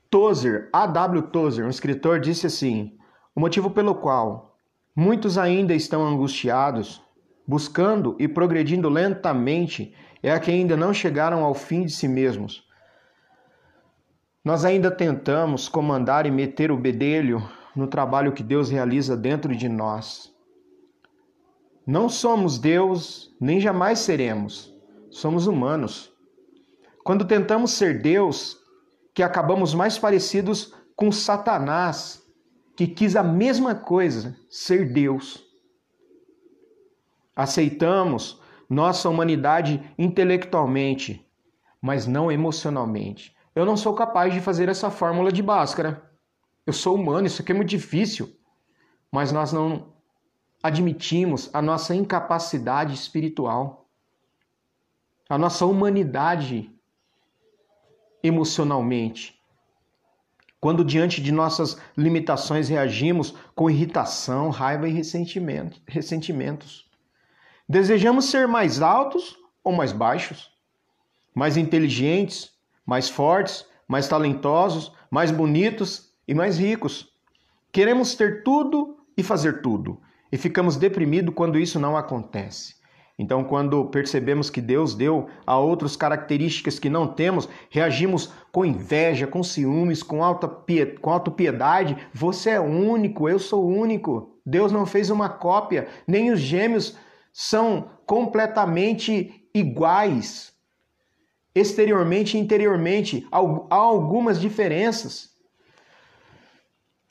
Tozer, 0.09 0.69
A.W. 0.73 1.23
Tozer, 1.23 1.65
um 1.65 1.69
escritor, 1.69 2.19
disse 2.19 2.45
assim: 2.45 2.97
o 3.33 3.39
motivo 3.39 3.69
pelo 3.69 3.95
qual 3.95 4.53
muitos 4.93 5.37
ainda 5.37 5.73
estão 5.73 6.05
angustiados, 6.05 7.01
buscando 7.47 8.17
e 8.19 8.27
progredindo 8.27 8.89
lentamente, 8.89 9.93
é 10.21 10.31
a 10.31 10.39
que 10.39 10.51
ainda 10.51 10.75
não 10.75 10.93
chegaram 10.93 11.43
ao 11.43 11.53
fim 11.53 11.85
de 11.85 11.91
si 11.91 12.07
mesmos. 12.07 12.65
Nós 14.43 14.63
ainda 14.63 14.89
tentamos 14.89 15.67
comandar 15.67 16.25
e 16.25 16.31
meter 16.31 16.71
o 16.71 16.77
bedelho 16.77 17.47
no 17.75 17.87
trabalho 17.87 18.31
que 18.31 18.41
Deus 18.41 18.69
realiza 18.69 19.15
dentro 19.15 19.55
de 19.55 19.67
nós. 19.67 20.33
Não 21.85 22.09
somos 22.09 22.57
Deus, 22.57 23.35
nem 23.39 23.59
jamais 23.59 23.99
seremos. 23.99 24.73
Somos 25.09 25.47
humanos. 25.47 26.11
Quando 27.03 27.25
tentamos 27.25 27.71
ser 27.71 28.01
Deus, 28.01 28.57
que 29.13 29.23
acabamos 29.23 29.73
mais 29.73 29.97
parecidos 29.97 30.73
com 30.95 31.11
Satanás, 31.11 32.21
que 32.75 32.87
quis 32.87 33.15
a 33.15 33.23
mesma 33.23 33.73
coisa, 33.73 34.35
ser 34.49 34.91
Deus. 34.91 35.43
Aceitamos 37.35 38.41
nossa 38.69 39.09
humanidade 39.09 39.81
intelectualmente, 39.97 41.25
mas 41.81 42.05
não 42.05 42.31
emocionalmente. 42.31 43.35
Eu 43.55 43.65
não 43.65 43.77
sou 43.77 43.93
capaz 43.93 44.33
de 44.33 44.41
fazer 44.41 44.69
essa 44.69 44.91
fórmula 44.91 45.31
de 45.31 45.41
Bhaskara. 45.41 46.03
Eu 46.65 46.73
sou 46.73 46.95
humano, 46.95 47.27
isso 47.27 47.41
aqui 47.41 47.51
é 47.51 47.55
muito 47.55 47.69
difícil. 47.69 48.35
Mas 49.11 49.31
nós 49.31 49.51
não 49.51 49.93
admitimos 50.61 51.49
a 51.53 51.61
nossa 51.61 51.95
incapacidade 51.95 52.93
espiritual, 52.93 53.89
a 55.29 55.37
nossa 55.37 55.65
humanidade 55.65 56.71
emocionalmente. 58.21 59.39
Quando 60.59 60.83
diante 60.83 61.21
de 61.21 61.31
nossas 61.31 61.79
limitações 61.95 62.67
reagimos 62.67 63.33
com 63.55 63.69
irritação, 63.69 64.49
raiva 64.49 64.87
e 64.87 64.91
ressentimento, 64.91 65.79
ressentimentos. 65.87 66.86
Desejamos 67.69 68.25
ser 68.25 68.47
mais 68.47 68.81
altos 68.81 69.37
ou 69.61 69.73
mais 69.73 69.91
baixos, 69.91 70.49
mais 71.35 71.57
inteligentes, 71.57 72.51
mais 72.85 73.09
fortes, 73.09 73.65
mais 73.85 74.07
talentosos, 74.07 74.93
mais 75.11 75.31
bonitos 75.31 76.13
e 76.25 76.33
mais 76.33 76.57
ricos. 76.57 77.11
Queremos 77.69 78.15
ter 78.15 78.41
tudo 78.43 78.97
e 79.17 79.21
fazer 79.21 79.61
tudo, 79.61 79.99
e 80.31 80.37
ficamos 80.37 80.77
deprimidos 80.77 81.35
quando 81.35 81.59
isso 81.59 81.77
não 81.77 81.97
acontece. 81.97 82.77
Então, 83.19 83.43
quando 83.43 83.83
percebemos 83.85 84.49
que 84.49 84.61
Deus 84.61 84.95
deu 84.95 85.27
a 85.45 85.57
outros 85.57 85.97
características 85.97 86.79
que 86.79 86.89
não 86.89 87.07
temos, 87.07 87.49
reagimos 87.69 88.31
com 88.51 88.63
inveja, 88.63 89.27
com 89.27 89.43
ciúmes, 89.43 90.03
com 90.03 90.23
alta 90.23 90.47
com 91.01 91.09
autopiedade. 91.09 91.97
Você 92.13 92.51
é 92.51 92.59
único, 92.59 93.27
eu 93.27 93.39
sou 93.39 93.67
único. 93.67 94.37
Deus 94.45 94.71
não 94.71 94.85
fez 94.85 95.09
uma 95.09 95.27
cópia, 95.27 95.87
nem 96.07 96.31
os 96.31 96.39
gêmeos 96.39 96.95
são 97.39 97.91
completamente 98.03 99.47
iguais. 99.53 100.55
Exteriormente 101.53 102.35
e 102.35 102.39
interiormente, 102.39 103.27
há 103.31 103.75
algumas 103.75 104.41
diferenças. 104.41 105.37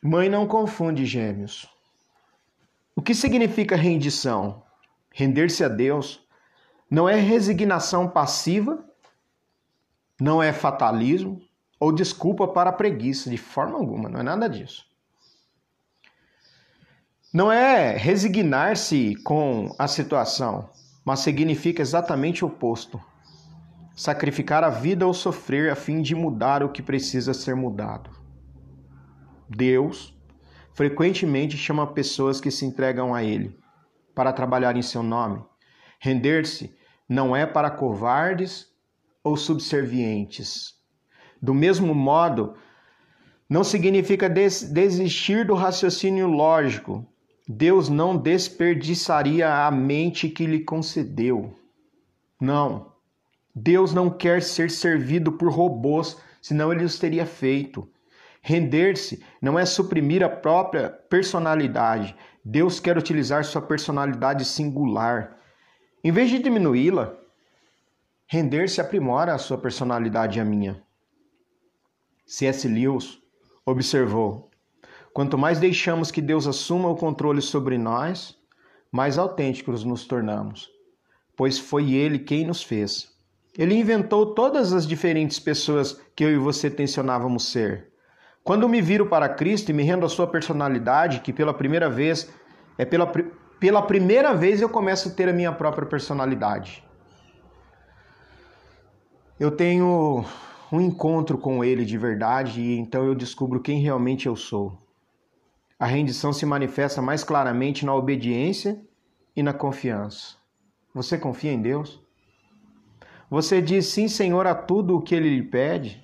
Mãe 0.03 0.29
não 0.29 0.45
confunde 0.45 1.07
gêmeos. 1.07 1.69
O 2.97 3.01
que 3.01 3.15
significa 3.15 3.77
rendição? 3.77 4.65
Render-se 5.13 5.63
a 5.63 5.69
Deus 5.69 6.27
não 6.91 7.09
é 7.09 7.15
resignação 7.15 8.09
passiva, 8.09 8.85
não 10.21 10.43
é 10.43 10.53
fatalismo 10.53 11.41
ou 11.79 11.93
desculpa 11.93 12.49
para 12.49 12.73
preguiça, 12.73 13.31
de 13.31 13.39
forma 13.39 13.79
alguma, 13.79 14.09
não 14.09 14.19
é 14.19 14.25
nada 14.25 14.49
disso. 14.49 14.91
Não 17.37 17.53
é 17.53 17.95
resignar-se 17.95 19.15
com 19.17 19.69
a 19.79 19.87
situação, 19.87 20.71
mas 21.05 21.21
significa 21.21 21.83
exatamente 21.83 22.43
o 22.43 22.49
oposto. 22.49 22.99
Sacrificar 23.95 24.65
a 24.65 24.71
vida 24.71 25.07
ou 25.07 25.13
sofrer 25.13 25.71
a 25.71 25.75
fim 25.75 26.01
de 26.01 26.15
mudar 26.15 26.63
o 26.63 26.71
que 26.71 26.81
precisa 26.81 27.35
ser 27.35 27.55
mudado. 27.55 28.09
Deus 29.47 30.17
frequentemente 30.73 31.59
chama 31.59 31.87
pessoas 31.87 32.41
que 32.41 32.51
se 32.51 32.65
entregam 32.65 33.15
a 33.15 33.23
Ele 33.23 33.55
para 34.15 34.33
trabalhar 34.33 34.75
em 34.75 34.81
seu 34.81 35.03
nome. 35.03 35.45
Render-se 36.01 36.75
não 37.07 37.37
é 37.37 37.45
para 37.45 37.71
covardes 37.71 38.69
ou 39.23 39.37
subservientes. 39.37 40.73
Do 41.43 41.53
mesmo 41.53 41.95
modo, 41.95 42.55
não 43.47 43.63
significa 43.63 44.27
des 44.27 44.63
desistir 44.63 45.45
do 45.45 45.53
raciocínio 45.53 46.29
lógico. 46.29 47.07
Deus 47.49 47.89
não 47.89 48.17
desperdiçaria 48.17 49.67
a 49.67 49.71
mente 49.71 50.29
que 50.29 50.47
lhe 50.47 50.65
concedeu. 50.65 51.55
Não. 52.41 52.93
Deus 53.55 53.95
não 53.95 54.11
quer 54.11 54.43
ser 54.43 54.71
servido 54.71 55.33
por 55.33 55.51
robôs, 55.51 56.17
senão 56.43 56.73
ele 56.73 56.85
os 56.85 56.99
teria 56.99 57.25
feito. 57.25 57.89
Render-se 58.43 59.25
não 59.41 59.59
é 59.59 59.65
suprimir 59.65 60.23
a 60.23 60.29
própria 60.29 60.91
personalidade. 60.91 62.15
Deus 62.45 62.79
quer 62.79 62.99
utilizar 62.99 63.45
sua 63.45 63.63
personalidade 63.63 64.45
singular. 64.45 65.39
Em 66.03 66.13
vez 66.13 66.31
de 66.31 66.39
diminuí-la, 66.39 67.17
render-se 68.27 68.81
aprimora 68.81 69.35
a 69.35 69.39
sua 69.39 69.59
personalidade 69.59 70.39
e 70.39 70.43
a 70.43 70.45
minha. 70.45 70.83
C.S. 72.27 72.69
Lewis 72.69 73.19
observou: 73.65 74.46
quanto 75.17 75.39
mais 75.39 75.59
deixamos 75.59 76.11
que 76.11 76.21
Deus 76.21 76.47
assuma 76.47 76.91
o 76.91 76.95
controle 76.95 77.41
sobre 77.41 77.79
nós, 77.79 78.37
mais 78.93 79.17
autênticos 79.17 79.83
nos 79.83 80.07
tornamos, 80.07 80.69
pois 81.35 81.59
foi 81.59 81.95
Ele 81.95 82.19
quem 82.19 82.47
nos 82.47 82.63
fez. 82.63 83.09
Ele 83.57 83.75
inventou 83.75 84.35
todas 84.35 84.75
as 84.75 84.87
diferentes 84.87 85.39
pessoas 85.39 85.99
que 86.15 86.23
eu 86.23 86.31
e 86.31 86.37
você 86.37 86.69
tensionávamos 86.69 87.51
ser. 87.51 87.89
Quando 88.45 88.69
me 88.69 88.83
viro 88.83 89.07
para 89.07 89.27
Cristo 89.27 89.71
e 89.71 89.73
me 89.73 89.85
rendo 89.85 90.05
à 90.05 90.09
sua 90.11 90.27
personalidade, 90.27 91.21
que 91.21 91.33
pela 91.33 91.55
primeira 91.55 91.89
vez 91.89 92.31
é 92.77 92.85
pela, 92.85 93.11
pela 93.59 93.81
primeira 93.81 94.35
vez 94.35 94.61
eu 94.61 94.69
começo 94.69 95.09
a 95.09 95.13
ter 95.13 95.31
a 95.31 95.33
minha 95.33 95.51
própria 95.51 95.89
personalidade. 95.89 96.85
Eu 99.41 99.51
tenho 99.51 100.27
um 100.71 100.79
encontro 100.79 101.39
com 101.39 101.65
Ele 101.65 101.87
de 101.87 101.97
verdade 101.97 102.61
e 102.61 102.77
então 102.77 103.03
eu 103.03 103.15
descubro 103.15 103.63
quem 103.63 103.81
realmente 103.81 104.27
eu 104.27 104.37
sou. 104.37 104.85
A 105.79 105.85
rendição 105.85 106.33
se 106.33 106.47
manifesta 106.47 107.03
mais 107.03 107.23
claramente 107.23 107.85
na 107.85 107.95
obediência 107.95 108.81
e 109.37 109.43
na 109.43 109.53
confiança. 109.53 110.37
Você 110.95 111.19
confia 111.19 111.53
em 111.53 111.61
Deus? 111.61 112.03
Você 113.29 113.61
diz 113.61 113.87
sim, 113.87 114.09
Senhor, 114.09 114.47
a 114.47 114.55
tudo 114.55 114.97
o 114.97 115.03
que 115.03 115.15
Ele 115.15 115.29
lhe 115.29 115.43
pede? 115.43 116.03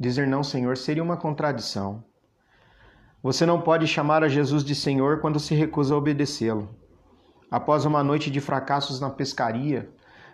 Dizer 0.00 0.26
não, 0.26 0.42
Senhor, 0.42 0.78
seria 0.78 1.02
uma 1.02 1.16
contradição. 1.18 2.02
Você 3.22 3.44
não 3.44 3.60
pode 3.60 3.86
chamar 3.86 4.24
a 4.24 4.28
Jesus 4.28 4.64
de 4.64 4.74
Senhor 4.74 5.20
quando 5.20 5.38
se 5.38 5.54
recusa 5.54 5.94
a 5.94 5.98
obedecê-lo. 5.98 6.70
Após 7.50 7.84
uma 7.84 8.02
noite 8.02 8.30
de 8.30 8.40
fracassos 8.40 8.98
na 8.98 9.10
pescaria, 9.10 9.90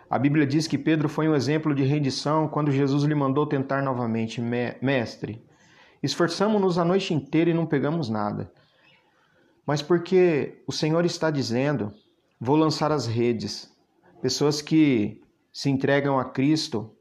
a 0.09 0.17
Bíblia 0.17 0.45
diz 0.45 0.67
que 0.67 0.77
Pedro 0.77 1.09
foi 1.09 1.27
um 1.27 1.35
exemplo 1.35 1.75
de 1.75 1.83
rendição 1.83 2.47
quando 2.47 2.71
Jesus 2.71 3.03
lhe 3.03 3.15
mandou 3.15 3.45
tentar 3.45 3.81
novamente: 3.81 4.39
Mestre, 4.39 5.43
esforçamos-nos 6.05 6.77
a 6.77 6.85
noite 6.85 7.13
inteira 7.13 7.49
e 7.49 7.53
não 7.53 7.65
pegamos 7.65 8.09
nada. 8.09 8.51
Mas 9.65 9.81
porque 9.81 10.63
o 10.67 10.71
Senhor 10.71 11.03
está 11.05 11.31
dizendo: 11.31 11.91
Vou 12.39 12.55
lançar 12.55 12.91
as 12.91 13.07
redes. 13.07 13.73
Pessoas 14.21 14.61
que 14.61 15.21
se 15.51 15.69
entregam 15.69 16.19
a 16.19 16.25
Cristo, 16.25 16.91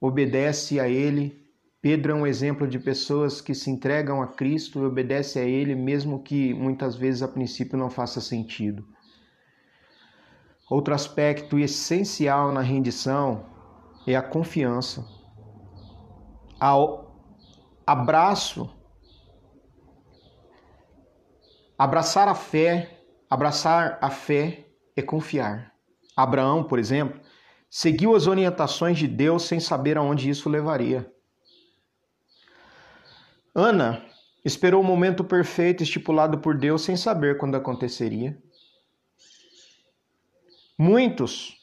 obedecem 0.00 0.78
a 0.78 0.88
Ele. 0.88 1.44
Pedro 1.80 2.12
é 2.12 2.14
um 2.14 2.26
exemplo 2.26 2.66
de 2.66 2.78
pessoas 2.78 3.40
que 3.40 3.54
se 3.54 3.70
entregam 3.70 4.20
a 4.22 4.26
Cristo 4.26 4.80
e 4.80 4.84
obedecem 4.84 5.42
a 5.42 5.44
Ele, 5.44 5.74
mesmo 5.74 6.22
que 6.22 6.52
muitas 6.54 6.96
vezes 6.96 7.22
a 7.22 7.28
princípio 7.28 7.78
não 7.78 7.90
faça 7.90 8.20
sentido. 8.20 8.84
Outro 10.68 10.94
aspecto 10.94 11.58
essencial 11.58 12.50
na 12.50 12.60
rendição 12.60 13.46
é 14.06 14.16
a 14.16 14.22
confiança. 14.22 15.06
Ao 16.58 17.05
abraço, 17.86 18.68
abraçar 21.78 22.26
a 22.26 22.34
fé, 22.34 23.00
abraçar 23.30 23.98
a 24.02 24.10
fé 24.10 24.66
é 24.96 25.02
confiar. 25.02 25.72
Abraão, 26.16 26.64
por 26.64 26.78
exemplo, 26.78 27.20
seguiu 27.70 28.16
as 28.16 28.26
orientações 28.26 28.98
de 28.98 29.06
Deus 29.06 29.44
sem 29.44 29.60
saber 29.60 29.96
aonde 29.96 30.28
isso 30.28 30.48
levaria. 30.48 31.12
Ana 33.54 34.04
esperou 34.44 34.80
o 34.80 34.84
momento 34.84 35.22
perfeito 35.22 35.82
estipulado 35.82 36.38
por 36.38 36.56
Deus 36.56 36.82
sem 36.82 36.96
saber 36.96 37.38
quando 37.38 37.56
aconteceria. 37.56 38.36
Muitos 40.78 41.56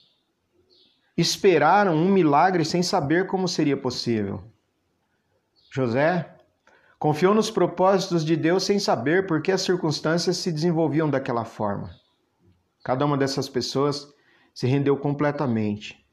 esperaram 1.16 1.96
um 1.96 2.10
milagre 2.10 2.66
sem 2.66 2.82
saber 2.82 3.28
como 3.28 3.48
seria 3.48 3.78
possível. 3.78 4.53
José 5.74 6.36
confiou 7.00 7.34
nos 7.34 7.50
propósitos 7.50 8.24
de 8.24 8.36
Deus 8.36 8.64
sem 8.64 8.78
saber 8.80 9.26
por 9.26 9.42
que 9.42 9.52
as 9.52 9.62
circunstâncias 9.62 10.38
se 10.38 10.52
desenvolviam 10.52 11.10
daquela 11.10 11.44
forma. 11.44 11.90
Cada 12.84 13.06
uma 13.06 13.18
dessas 13.18 13.50
pessoas 13.50 14.08
se 14.54 14.68
rendeu 14.68 14.96
completamente. 14.98 16.06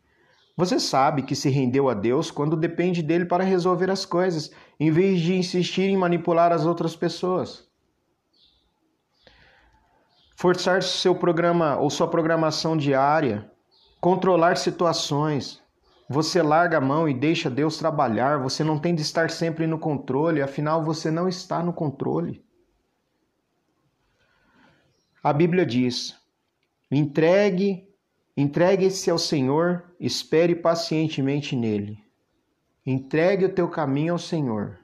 Você 0.56 0.80
sabe 0.80 1.22
que 1.22 1.34
se 1.34 1.48
rendeu 1.48 1.88
a 1.88 1.94
Deus 1.94 2.30
quando 2.30 2.56
depende 2.56 3.02
dele 3.02 3.24
para 3.24 3.44
resolver 3.44 3.90
as 3.90 4.04
coisas, 4.04 4.50
em 4.78 4.90
vez 4.90 5.20
de 5.20 5.34
insistir 5.34 5.82
em 5.82 5.96
manipular 5.96 6.52
as 6.52 6.64
outras 6.64 6.96
pessoas 6.96 7.70
forçar 10.40 10.82
seu 10.82 11.14
programa 11.14 11.76
ou 11.76 11.90
sua 11.90 12.08
programação 12.08 12.74
diária, 12.74 13.52
controlar 14.00 14.56
situações. 14.56 15.62
Você 16.12 16.42
larga 16.42 16.78
a 16.78 16.80
mão 16.80 17.08
e 17.08 17.14
deixa 17.14 17.48
Deus 17.48 17.76
trabalhar, 17.76 18.36
você 18.42 18.64
não 18.64 18.80
tem 18.80 18.96
de 18.96 19.00
estar 19.00 19.30
sempre 19.30 19.64
no 19.64 19.78
controle, 19.78 20.42
afinal 20.42 20.82
você 20.82 21.08
não 21.08 21.28
está 21.28 21.62
no 21.62 21.72
controle. 21.72 22.44
A 25.22 25.32
Bíblia 25.32 25.64
diz: 25.64 26.16
entregue, 26.90 27.88
entregue-se 28.36 29.08
ao 29.08 29.18
Senhor, 29.18 29.84
espere 30.00 30.56
pacientemente 30.56 31.54
nele. 31.54 31.96
Entregue 32.84 33.44
o 33.44 33.54
teu 33.54 33.68
caminho 33.68 34.14
ao 34.14 34.18
Senhor, 34.18 34.80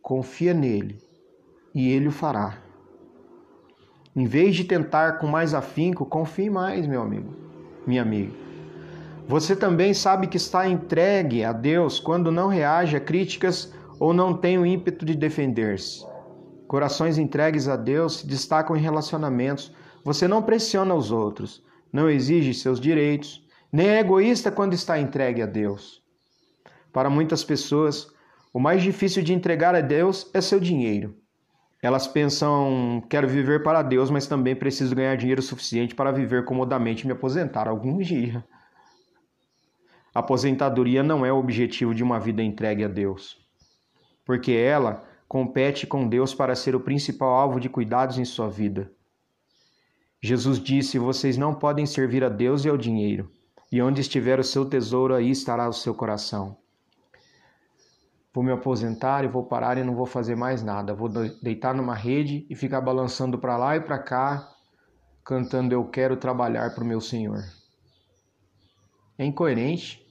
confia 0.00 0.54
nele, 0.54 0.98
e 1.74 1.90
ele 1.90 2.08
o 2.08 2.10
fará. 2.10 2.58
Em 4.16 4.24
vez 4.24 4.56
de 4.56 4.64
tentar 4.64 5.18
com 5.18 5.26
mais 5.26 5.52
afinco, 5.52 6.06
confie 6.06 6.48
mais, 6.48 6.86
meu 6.86 7.02
amigo, 7.02 7.34
minha 7.86 8.00
amiga. 8.00 8.43
Você 9.26 9.56
também 9.56 9.94
sabe 9.94 10.26
que 10.26 10.36
está 10.36 10.68
entregue 10.68 11.44
a 11.44 11.52
Deus 11.52 11.98
quando 11.98 12.30
não 12.30 12.48
reage 12.48 12.94
a 12.94 13.00
críticas 13.00 13.72
ou 13.98 14.12
não 14.12 14.36
tem 14.36 14.58
o 14.58 14.66
ímpeto 14.66 15.04
de 15.04 15.14
defender-se. 15.14 16.04
Corações 16.68 17.16
entregues 17.16 17.66
a 17.66 17.76
Deus 17.76 18.18
se 18.18 18.26
destacam 18.26 18.76
em 18.76 18.80
relacionamentos. 18.80 19.72
Você 20.04 20.28
não 20.28 20.42
pressiona 20.42 20.94
os 20.94 21.10
outros, 21.10 21.64
não 21.90 22.10
exige 22.10 22.52
seus 22.52 22.78
direitos, 22.78 23.42
nem 23.72 23.88
é 23.88 24.00
egoísta 24.00 24.50
quando 24.50 24.74
está 24.74 24.98
entregue 24.98 25.40
a 25.40 25.46
Deus. 25.46 26.02
Para 26.92 27.08
muitas 27.08 27.42
pessoas, 27.42 28.08
o 28.52 28.60
mais 28.60 28.82
difícil 28.82 29.22
de 29.22 29.32
entregar 29.32 29.74
a 29.74 29.80
Deus 29.80 30.30
é 30.34 30.40
seu 30.40 30.60
dinheiro. 30.60 31.16
Elas 31.82 32.06
pensam, 32.06 33.02
quero 33.08 33.26
viver 33.26 33.62
para 33.62 33.82
Deus, 33.82 34.10
mas 34.10 34.26
também 34.26 34.54
preciso 34.54 34.94
ganhar 34.94 35.16
dinheiro 35.16 35.42
suficiente 35.42 35.94
para 35.94 36.12
viver 36.12 36.44
comodamente 36.44 37.04
e 37.04 37.06
me 37.06 37.12
aposentar 37.12 37.68
algum 37.68 37.98
dia. 37.98 38.44
Aposentadoria 40.14 41.02
não 41.02 41.26
é 41.26 41.32
o 41.32 41.38
objetivo 41.38 41.94
de 41.94 42.02
uma 42.02 42.20
vida 42.20 42.42
entregue 42.42 42.84
a 42.84 42.88
Deus, 42.88 43.36
porque 44.24 44.52
ela 44.52 45.04
compete 45.26 45.86
com 45.86 46.06
Deus 46.06 46.32
para 46.32 46.54
ser 46.54 46.76
o 46.76 46.80
principal 46.80 47.34
alvo 47.34 47.58
de 47.58 47.68
cuidados 47.68 48.18
em 48.18 48.24
sua 48.24 48.48
vida. 48.48 48.90
Jesus 50.22 50.58
disse: 50.60 50.98
Vocês 50.98 51.36
não 51.36 51.54
podem 51.54 51.84
servir 51.84 52.22
a 52.22 52.28
Deus 52.28 52.64
e 52.64 52.68
ao 52.68 52.78
dinheiro, 52.78 53.30
e 53.72 53.82
onde 53.82 54.00
estiver 54.00 54.38
o 54.38 54.44
seu 54.44 54.64
tesouro, 54.64 55.14
aí 55.14 55.30
estará 55.30 55.68
o 55.68 55.72
seu 55.72 55.94
coração 55.94 56.56
vou 58.34 58.42
me 58.42 58.50
aposentar 58.50 59.24
e 59.24 59.28
vou 59.28 59.44
parar 59.44 59.78
e 59.78 59.84
não 59.84 59.94
vou 59.94 60.04
fazer 60.04 60.34
mais 60.34 60.60
nada. 60.60 60.92
Vou 60.92 61.08
deitar 61.08 61.72
numa 61.72 61.94
rede 61.94 62.44
e 62.50 62.56
ficar 62.56 62.80
balançando 62.80 63.38
para 63.38 63.56
lá 63.56 63.76
e 63.76 63.80
para 63.80 63.96
cá, 63.96 64.50
cantando 65.24 65.72
Eu 65.72 65.84
quero 65.84 66.16
trabalhar 66.16 66.74
para 66.74 66.82
o 66.82 66.86
meu 66.86 67.00
Senhor. 67.00 67.44
É 69.16 69.24
incoerente. 69.24 70.03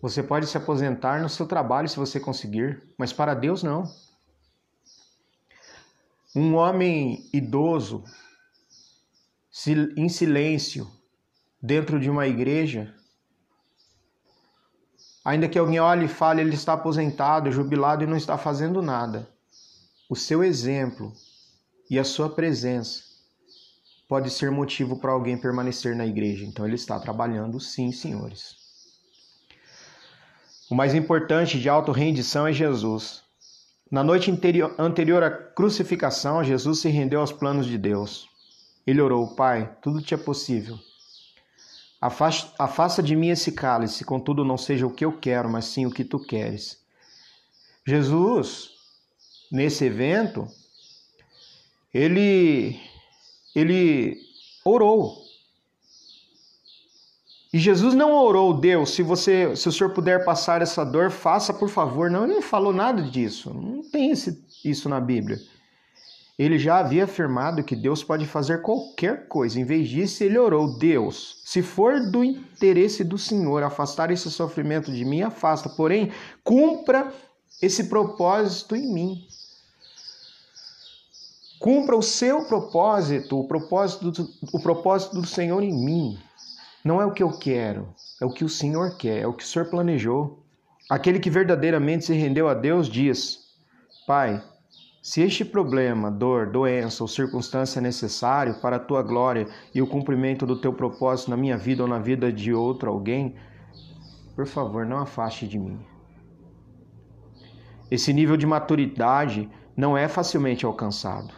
Você 0.00 0.22
pode 0.22 0.46
se 0.46 0.56
aposentar 0.56 1.20
no 1.20 1.28
seu 1.28 1.46
trabalho 1.46 1.88
se 1.88 1.96
você 1.96 2.18
conseguir, 2.18 2.82
mas 2.96 3.12
para 3.12 3.34
Deus 3.34 3.62
não. 3.62 3.84
Um 6.34 6.54
homem 6.54 7.28
idoso, 7.32 8.04
em 9.96 10.08
silêncio, 10.08 10.90
dentro 11.60 12.00
de 12.00 12.08
uma 12.08 12.26
igreja, 12.26 12.94
Ainda 15.24 15.48
que 15.48 15.58
alguém 15.58 15.78
olhe 15.78 16.06
e 16.06 16.08
fale, 16.08 16.40
ele 16.40 16.54
está 16.54 16.72
aposentado, 16.72 17.52
jubilado 17.52 18.02
e 18.02 18.06
não 18.06 18.16
está 18.16 18.38
fazendo 18.38 18.80
nada. 18.80 19.28
O 20.08 20.16
seu 20.16 20.42
exemplo 20.42 21.12
e 21.90 21.98
a 21.98 22.04
sua 22.04 22.30
presença 22.30 23.02
pode 24.08 24.30
ser 24.30 24.50
motivo 24.50 24.98
para 24.98 25.12
alguém 25.12 25.36
permanecer 25.36 25.94
na 25.94 26.06
igreja. 26.06 26.46
Então 26.46 26.66
ele 26.66 26.74
está 26.74 26.98
trabalhando, 26.98 27.60
sim, 27.60 27.92
senhores. 27.92 28.59
O 30.70 30.74
mais 30.74 30.94
importante 30.94 31.60
de 31.60 31.68
auto-rendição 31.68 32.46
é 32.46 32.52
Jesus. 32.52 33.22
Na 33.90 34.04
noite 34.04 34.30
anterior 34.78 35.22
à 35.22 35.30
crucificação, 35.30 36.44
Jesus 36.44 36.78
se 36.78 36.88
rendeu 36.88 37.20
aos 37.20 37.32
planos 37.32 37.66
de 37.66 37.76
Deus. 37.76 38.28
Ele 38.86 39.00
orou: 39.00 39.34
Pai, 39.34 39.76
tudo 39.82 40.00
te 40.00 40.14
é 40.14 40.16
possível 40.16 40.78
Afasta 42.00 43.02
de 43.02 43.14
mim 43.14 43.28
esse 43.28 43.52
cálice, 43.52 44.06
contudo 44.06 44.42
não 44.42 44.56
seja 44.56 44.86
o 44.86 44.90
que 44.90 45.04
eu 45.04 45.12
quero, 45.12 45.50
mas 45.50 45.66
sim 45.66 45.84
o 45.84 45.90
que 45.90 46.02
tu 46.02 46.18
queres. 46.18 46.82
Jesus, 47.86 48.70
nesse 49.52 49.84
evento, 49.84 50.48
ele 51.92 52.80
ele 53.54 54.16
orou. 54.64 55.29
E 57.52 57.58
Jesus 57.58 57.94
não 57.94 58.12
orou, 58.12 58.54
Deus, 58.54 58.90
se 58.90 59.02
você, 59.02 59.56
se 59.56 59.68
o 59.68 59.72
Senhor 59.72 59.90
puder 59.90 60.24
passar 60.24 60.62
essa 60.62 60.84
dor, 60.84 61.10
faça 61.10 61.52
por 61.52 61.68
favor. 61.68 62.08
Não, 62.08 62.24
ele 62.24 62.34
não 62.34 62.42
falou 62.42 62.72
nada 62.72 63.02
disso. 63.02 63.52
Não 63.52 63.82
tem 63.82 64.10
esse, 64.10 64.44
isso 64.64 64.88
na 64.88 65.00
Bíblia. 65.00 65.38
Ele 66.38 66.58
já 66.58 66.78
havia 66.78 67.04
afirmado 67.04 67.64
que 67.64 67.76
Deus 67.76 68.04
pode 68.04 68.24
fazer 68.24 68.62
qualquer 68.62 69.26
coisa. 69.26 69.60
Em 69.60 69.64
vez 69.64 69.88
disso, 69.88 70.22
ele 70.22 70.38
orou: 70.38 70.78
Deus, 70.78 71.42
se 71.44 71.60
for 71.60 72.08
do 72.10 72.24
interesse 72.24 73.02
do 73.04 73.18
Senhor 73.18 73.62
afastar 73.62 74.10
esse 74.10 74.30
sofrimento 74.30 74.90
de 74.92 75.04
mim, 75.04 75.20
afasta. 75.20 75.68
Porém, 75.68 76.12
cumpra 76.44 77.12
esse 77.60 77.84
propósito 77.84 78.74
em 78.74 78.90
mim. 78.90 79.26
Cumpra 81.58 81.94
o 81.94 82.02
seu 82.02 82.46
propósito, 82.46 83.38
o 83.38 83.46
propósito 83.46 84.10
do, 84.10 84.30
o 84.50 84.62
propósito 84.62 85.20
do 85.20 85.26
Senhor 85.26 85.62
em 85.62 85.74
mim. 85.74 86.18
Não 86.84 87.00
é 87.00 87.04
o 87.04 87.12
que 87.12 87.22
eu 87.22 87.30
quero, 87.38 87.88
é 88.20 88.24
o 88.24 88.30
que 88.30 88.44
o 88.44 88.48
Senhor 88.48 88.96
quer, 88.96 89.20
é 89.20 89.26
o 89.26 89.34
que 89.34 89.44
o 89.44 89.46
Senhor 89.46 89.68
planejou. 89.68 90.42
Aquele 90.88 91.20
que 91.20 91.28
verdadeiramente 91.28 92.06
se 92.06 92.14
rendeu 92.14 92.48
a 92.48 92.54
Deus 92.54 92.88
diz: 92.88 93.38
Pai, 94.06 94.42
se 95.02 95.20
este 95.20 95.44
problema, 95.44 96.10
dor, 96.10 96.50
doença 96.50 97.04
ou 97.04 97.08
circunstância 97.08 97.80
é 97.80 97.82
necessário 97.82 98.60
para 98.60 98.76
a 98.76 98.80
tua 98.80 99.02
glória 99.02 99.46
e 99.74 99.82
o 99.82 99.86
cumprimento 99.86 100.46
do 100.46 100.60
teu 100.60 100.72
propósito 100.72 101.30
na 101.30 101.36
minha 101.36 101.56
vida 101.56 101.82
ou 101.82 101.88
na 101.88 101.98
vida 101.98 102.32
de 102.32 102.52
outro 102.52 102.90
alguém, 102.90 103.34
por 104.34 104.46
favor, 104.46 104.86
não 104.86 104.98
afaste 104.98 105.46
de 105.46 105.58
mim. 105.58 105.78
Esse 107.90 108.12
nível 108.12 108.36
de 108.36 108.46
maturidade 108.46 109.50
não 109.76 109.98
é 109.98 110.08
facilmente 110.08 110.64
alcançado. 110.64 111.34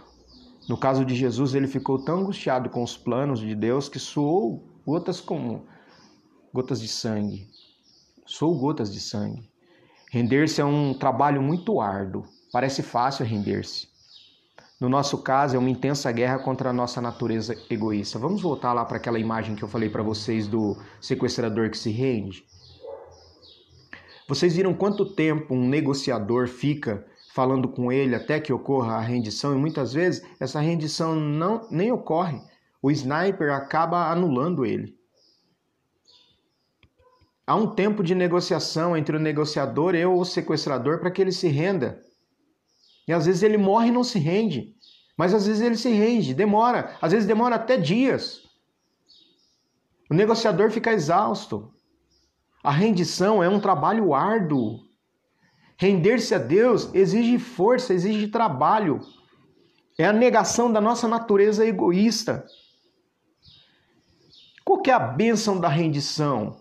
No 0.69 0.77
caso 0.77 1.05
de 1.05 1.15
Jesus, 1.17 1.55
ele 1.55 1.67
ficou 1.67 1.99
tão 2.05 2.21
angustiado 2.21 2.71
com 2.71 2.83
os 2.83 2.97
planos 2.97 3.41
de 3.41 3.55
Deus 3.57 3.89
que 3.89 3.99
suou 3.99 4.72
gotas 4.87 5.21
como 5.21 5.67
gotas 6.53 6.81
de 6.81 6.89
sangue. 6.89 7.49
Suou 8.27 8.59
gotas 8.59 8.93
de 8.93 9.01
sangue. 9.01 9.49
Render-se 10.11 10.61
é 10.61 10.65
um 10.65 10.93
trabalho 10.93 11.41
muito 11.41 11.81
árduo. 11.81 12.25
Parece 12.53 12.83
fácil 12.83 13.25
render-se. 13.25 13.89
No 14.79 14.89
nosso 14.89 15.19
caso, 15.19 15.55
é 15.55 15.59
uma 15.59 15.71
intensa 15.71 16.11
guerra 16.11 16.41
contra 16.41 16.71
a 16.71 16.73
nossa 16.73 17.01
natureza 17.01 17.57
egoísta. 17.71 18.19
Vamos 18.19 18.43
voltar 18.43 18.73
lá 18.73 18.85
para 18.85 18.97
aquela 18.97 19.19
imagem 19.19 19.55
que 19.55 19.63
eu 19.63 19.69
falei 19.69 19.89
para 19.89 20.03
vocês 20.03 20.49
do 20.49 20.77
sequestrador 21.01 21.71
que 21.71 21.79
se 21.79 21.91
rende? 21.91 22.45
Vocês 24.29 24.57
viram 24.57 24.75
quanto 24.75 25.15
tempo 25.15 25.55
um 25.55 25.69
negociador 25.69 26.49
fica 26.49 27.07
falando 27.33 27.69
com 27.69 27.91
ele 27.91 28.15
até 28.15 28.41
que 28.41 28.53
ocorra 28.53 28.95
a 28.95 29.01
rendição 29.01 29.55
e 29.55 29.59
muitas 29.59 29.93
vezes 29.93 30.23
essa 30.41 30.61
rendição 30.61 31.15
não 31.15 31.67
nem 31.71 31.93
ocorre. 31.93 32.41
O 32.83 32.91
sniper 32.91 33.53
acaba 33.53 34.11
anulando 34.11 34.67
ele. 34.67 34.99
Há 37.47 37.55
um 37.55 37.75
tempo 37.75 38.03
de 38.03 38.15
negociação 38.15 38.97
entre 38.97 39.17
o 39.17 39.21
negociador 39.21 39.95
e 39.95 40.05
o 40.05 40.25
sequestrador 40.25 40.99
para 40.99 41.11
que 41.11 41.23
ele 41.23 41.33
se 41.33 41.47
renda. 41.47 42.03
E 43.07 43.13
às 43.13 43.27
vezes 43.27 43.43
ele 43.43 43.57
morre 43.57 43.89
e 43.89 43.93
não 43.93 44.03
se 44.03 44.19
rende. 44.19 44.75
Mas 45.17 45.33
às 45.33 45.47
vezes 45.47 45.63
ele 45.63 45.77
se 45.77 45.91
rende, 45.91 46.35
demora, 46.35 46.97
às 47.01 47.13
vezes 47.13 47.29
demora 47.29 47.57
até 47.57 47.77
dias. 47.77 48.43
O 50.11 50.15
negociador 50.15 50.71
fica 50.71 50.93
exausto. 50.93 51.73
A 52.63 52.71
rendição 52.71 53.43
é 53.43 53.49
um 53.49 53.61
trabalho 53.61 54.15
árduo. 54.15 54.81
Render-se 55.77 56.35
a 56.35 56.39
Deus 56.39 56.93
exige 56.95 57.39
força, 57.39 57.93
exige 57.93 58.29
trabalho. 58.29 59.01
É 59.99 60.05
a 60.05 60.13
negação 60.13 60.73
da 60.73 60.81
nossa 60.81 61.07
natureza 61.07 61.67
egoísta. 61.67 62.47
Qual 64.65 64.81
que 64.81 64.91
é 64.91 64.95
a 64.95 64.99
bênção 64.99 65.59
da 65.59 65.69
rendição? 65.69 66.61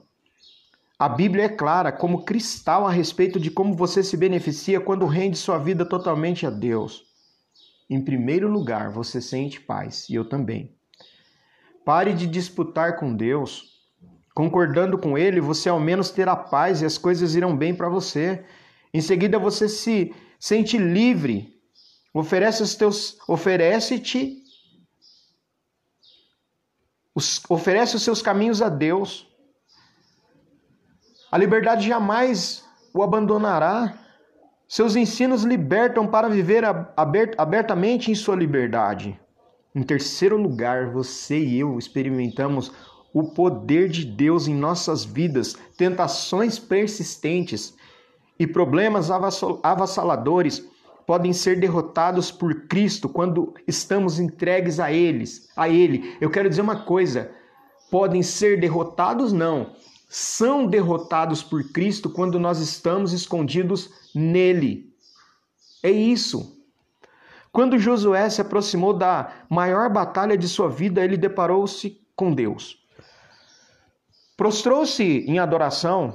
A 0.98 1.10
Bíblia 1.10 1.46
é 1.46 1.50
clara 1.50 1.92
como 1.92 2.24
cristal 2.24 2.88
a 2.88 2.92
respeito 2.92 3.40
de 3.40 3.50
como 3.50 3.76
você 3.76 4.04
se 4.04 4.16
beneficia 4.16 4.80
quando 4.80 5.06
rende 5.06 5.38
sua 5.38 5.58
vida 5.58 5.86
totalmente 5.86 6.46
a 6.46 6.50
Deus. 6.50 7.04
Em 7.90 8.04
primeiro 8.04 8.50
lugar, 8.50 8.92
você 8.92 9.20
sente 9.20 9.60
paz, 9.60 10.08
e 10.10 10.16
eu 10.16 10.28
também. 10.28 10.76
Pare 11.84 12.14
de 12.14 12.28
disputar 12.28 12.98
com 12.98 13.16
Deus. 13.16 13.82
Concordando 14.34 14.98
com 14.98 15.18
Ele, 15.18 15.42
você 15.42 15.70
ao 15.70 15.80
menos 15.80 16.10
terá 16.10 16.36
paz 16.36 16.82
e 16.82 16.86
as 16.86 16.98
coisas 16.98 17.36
irão 17.36 17.58
bem 17.58 17.76
para 17.76 17.90
você. 17.90 18.46
Em 18.94 19.02
seguida, 19.02 19.38
você 19.38 19.68
se 19.68 20.14
sente 20.40 20.78
livre. 20.78 21.60
Oferece 22.14 24.00
os 27.14 27.42
oferece 27.50 27.96
os 27.96 28.04
seus 28.04 28.22
caminhos 28.22 28.62
a 28.62 28.70
Deus. 28.70 29.28
A 31.32 31.38
liberdade 31.38 31.88
jamais 31.88 32.64
o 32.94 33.04
abandonará. 33.04 33.98
Seus 34.68 34.96
ensinos 34.96 35.44
libertam 35.44 36.08
para 36.08 36.30
viver 36.30 36.64
abertamente 37.36 38.10
em 38.10 38.16
sua 38.16 38.36
liberdade. 38.36 39.20
Em 39.76 39.84
terceiro 39.84 40.38
lugar, 40.38 40.92
você 40.92 41.40
e 41.40 41.60
eu 41.60 41.78
experimentamos 41.78 42.72
o 43.14 43.24
poder 43.24 43.90
de 43.90 44.06
Deus 44.06 44.48
em 44.48 44.56
nossas 44.56 45.04
vidas, 45.04 45.58
tentações 45.78 46.58
persistentes 46.58 47.74
e 48.40 48.48
problemas 48.48 49.10
avassaladores 49.12 50.66
podem 51.12 51.34
ser 51.34 51.60
derrotados 51.60 52.32
por 52.32 52.68
Cristo 52.70 53.10
quando 53.10 53.54
estamos 53.68 54.18
entregues 54.18 54.80
a 54.80 54.94
eles, 54.94 55.50
a 55.58 55.68
ele. 55.68 56.16
Eu 56.22 56.30
quero 56.30 56.48
dizer 56.48 56.62
uma 56.62 56.86
coisa, 56.86 57.30
podem 57.92 58.24
ser 58.24 58.62
derrotados 58.62 59.34
não, 59.34 59.76
são 60.08 60.66
derrotados 60.66 61.44
por 61.44 61.70
Cristo 61.74 62.10
quando 62.10 62.40
nós 62.40 62.60
estamos 62.60 63.12
escondidos 63.12 63.90
nele. 64.16 64.96
É 65.84 65.92
isso. 65.92 66.58
Quando 67.52 67.78
Josué 67.78 68.30
se 68.30 68.40
aproximou 68.40 68.94
da 68.94 69.34
maior 69.50 69.90
batalha 69.90 70.38
de 70.38 70.48
sua 70.48 70.70
vida, 70.70 71.04
ele 71.04 71.18
deparou-se 71.18 72.02
com 72.16 72.34
Deus. 72.34 72.78
Prostrou-se 74.38 75.04
em 75.04 75.40
adoração 75.40 76.14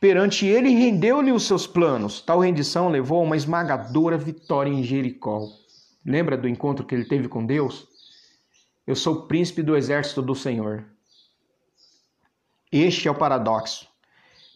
perante 0.00 0.46
ele 0.46 0.70
rendeu-lhe 0.70 1.30
os 1.30 1.46
seus 1.46 1.66
planos. 1.66 2.20
Tal 2.22 2.40
rendição 2.40 2.88
levou 2.88 3.20
a 3.20 3.24
uma 3.24 3.36
esmagadora 3.36 4.16
vitória 4.16 4.70
em 4.70 4.82
Jericó. 4.82 5.46
Lembra 6.04 6.36
do 6.36 6.48
encontro 6.48 6.86
que 6.86 6.94
ele 6.94 7.04
teve 7.04 7.28
com 7.28 7.44
Deus? 7.44 7.86
Eu 8.86 8.96
sou 8.96 9.14
o 9.14 9.26
príncipe 9.28 9.62
do 9.62 9.76
exército 9.76 10.22
do 10.22 10.34
Senhor. 10.34 10.86
Este 12.72 13.06
é 13.06 13.10
o 13.10 13.14
paradoxo. 13.14 13.86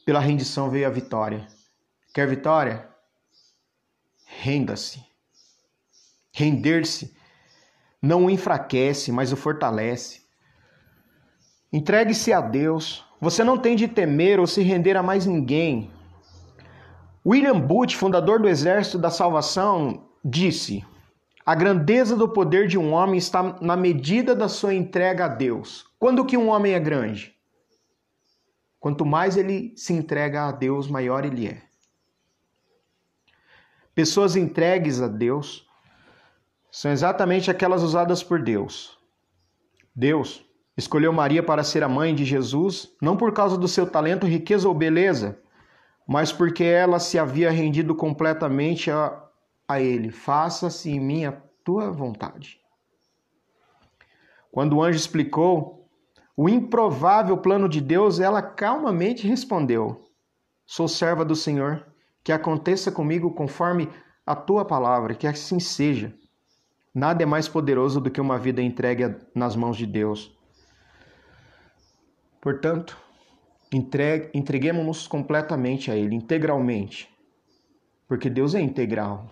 Pela 0.07 0.21
rendição 0.21 0.71
veio 0.71 0.87
a 0.87 0.91
vitória. 0.91 1.47
Quer 2.15 2.27
vitória? 2.27 2.89
Renda-se. 4.25 5.05
Render-se 6.33 7.15
não 8.01 8.27
o 8.27 8.31
enfraquece, 8.31 9.13
mas 9.13 9.33
o 9.33 9.37
fortalece. 9.37 10.23
Entregue-se 11.73 12.33
a 12.33 12.41
Deus. 12.41 13.05
Você 13.25 13.43
não 13.43 13.57
tem 13.57 13.75
de 13.75 13.89
temer 13.89 14.39
ou 14.39 14.47
se 14.47 14.61
render 14.61 14.99
a 14.99 15.03
mais 15.03 15.25
ninguém. 15.25 15.91
William 17.25 17.59
Booth, 17.59 17.97
fundador 17.97 18.39
do 18.39 18.47
Exército 18.47 18.99
da 18.99 19.09
Salvação, 19.09 20.11
disse: 20.23 20.85
A 21.47 21.55
grandeza 21.55 22.17
do 22.17 22.29
poder 22.29 22.69
de 22.69 22.77
um 22.77 22.93
homem 22.93 23.17
está 23.17 23.57
na 23.63 23.79
medida 23.79 24.35
da 24.35 24.47
sua 24.47 24.75
entrega 24.75 25.25
a 25.25 25.29
Deus. 25.29 25.87
Quando 25.99 26.27
que 26.27 26.37
um 26.37 26.49
homem 26.49 26.75
é 26.75 26.79
grande? 26.79 27.35
Quanto 28.79 29.07
mais 29.07 29.39
ele 29.39 29.73
se 29.75 29.95
entrega 29.95 30.47
a 30.47 30.53
Deus, 30.53 30.87
maior 30.87 31.25
ele 31.25 31.49
é. 31.49 31.63
Pessoas 33.95 34.37
entregues 34.37 35.01
a 35.01 35.09
Deus 35.09 35.67
são 36.71 36.91
exatamente 36.91 37.51
aquelas 37.51 37.83
usadas 37.83 38.23
por 38.23 38.43
Deus. 38.43 38.99
Deus 39.97 40.44
escolheu 40.77 41.13
Maria 41.13 41.43
para 41.43 41.65
ser 41.65 41.83
a 41.83 41.89
mãe 41.89 42.15
de 42.15 42.25
Jesus, 42.25 42.93
não 43.01 43.17
por 43.17 43.33
causa 43.33 43.57
do 43.57 43.69
seu 43.69 43.87
talento, 43.87 44.27
riqueza 44.27 44.69
ou 44.69 44.75
beleza, 44.75 45.39
mas 46.07 46.33
porque 46.33 46.65
ela 46.65 46.99
se 46.99 47.19
havia 47.19 47.51
rendido 47.51 47.95
completamente 47.95 48.91
a, 48.91 49.23
a 49.69 49.81
Ele. 49.81 50.11
Faça-se 50.11 50.91
em 50.91 51.01
mim 51.01 51.25
a 51.25 51.33
tua 51.65 51.91
vontade. 51.91 52.61
Quando 54.51 54.77
o 54.77 54.83
anjo 54.83 54.99
explicou 54.99 55.89
o 56.37 56.49
improvável 56.49 57.39
plano 57.39 57.69
de 57.69 57.81
Deus, 57.81 58.21
ela 58.21 58.43
calmamente 58.43 59.27
respondeu: 59.27 60.05
Sou 60.67 60.89
serva 60.89 61.25
do 61.25 61.35
Senhor, 61.35 61.87
que 62.23 62.33
aconteça 62.33 62.91
comigo 62.91 63.33
conforme 63.33 63.89
a 64.27 64.35
tua 64.35 64.65
palavra, 64.65 65.15
que 65.15 65.27
assim 65.27 65.61
seja. 65.61 66.15
Nada 66.95 67.23
é 67.23 67.27
mais 67.27 67.49
poderoso 67.49 68.01
do 68.01 68.11
que 68.11 68.21
uma 68.21 68.39
vida 68.39 68.63
entregue 68.63 69.17
nas 69.35 69.57
mãos 69.57 69.77
de 69.77 69.87
Deus. 69.87 70.34
Portanto, 72.45 72.95
entreguemos-nos 73.73 75.07
completamente 75.07 75.91
a 75.91 75.97
Ele, 75.97 76.15
integralmente, 76.15 77.09
porque 78.07 78.29
Deus 78.29 78.55
é 78.55 78.61
integral. 78.61 79.31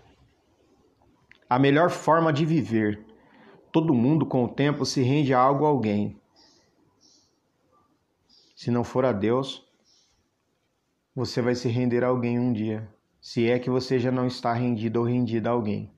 A 1.46 1.59
melhor 1.59 1.90
forma 1.90 2.33
de 2.33 2.46
viver. 2.46 3.05
Todo 3.70 3.92
mundo, 3.92 4.25
com 4.25 4.44
o 4.44 4.48
tempo, 4.48 4.87
se 4.87 5.03
rende 5.03 5.35
a 5.35 5.38
algo 5.38 5.64
ou 5.64 5.68
alguém. 5.68 6.18
Se 8.57 8.70
não 8.70 8.83
for 8.83 9.05
a 9.05 9.12
Deus, 9.12 9.62
você 11.14 11.42
vai 11.42 11.55
se 11.55 11.68
render 11.68 12.03
a 12.05 12.09
alguém 12.09 12.38
um 12.38 12.51
dia, 12.51 12.90
se 13.20 13.46
é 13.46 13.59
que 13.59 13.68
você 13.68 13.98
já 13.98 14.11
não 14.11 14.27
está 14.27 14.55
rendido 14.55 15.01
ou 15.01 15.05
rendida 15.05 15.51
a 15.51 15.53
alguém. 15.53 15.92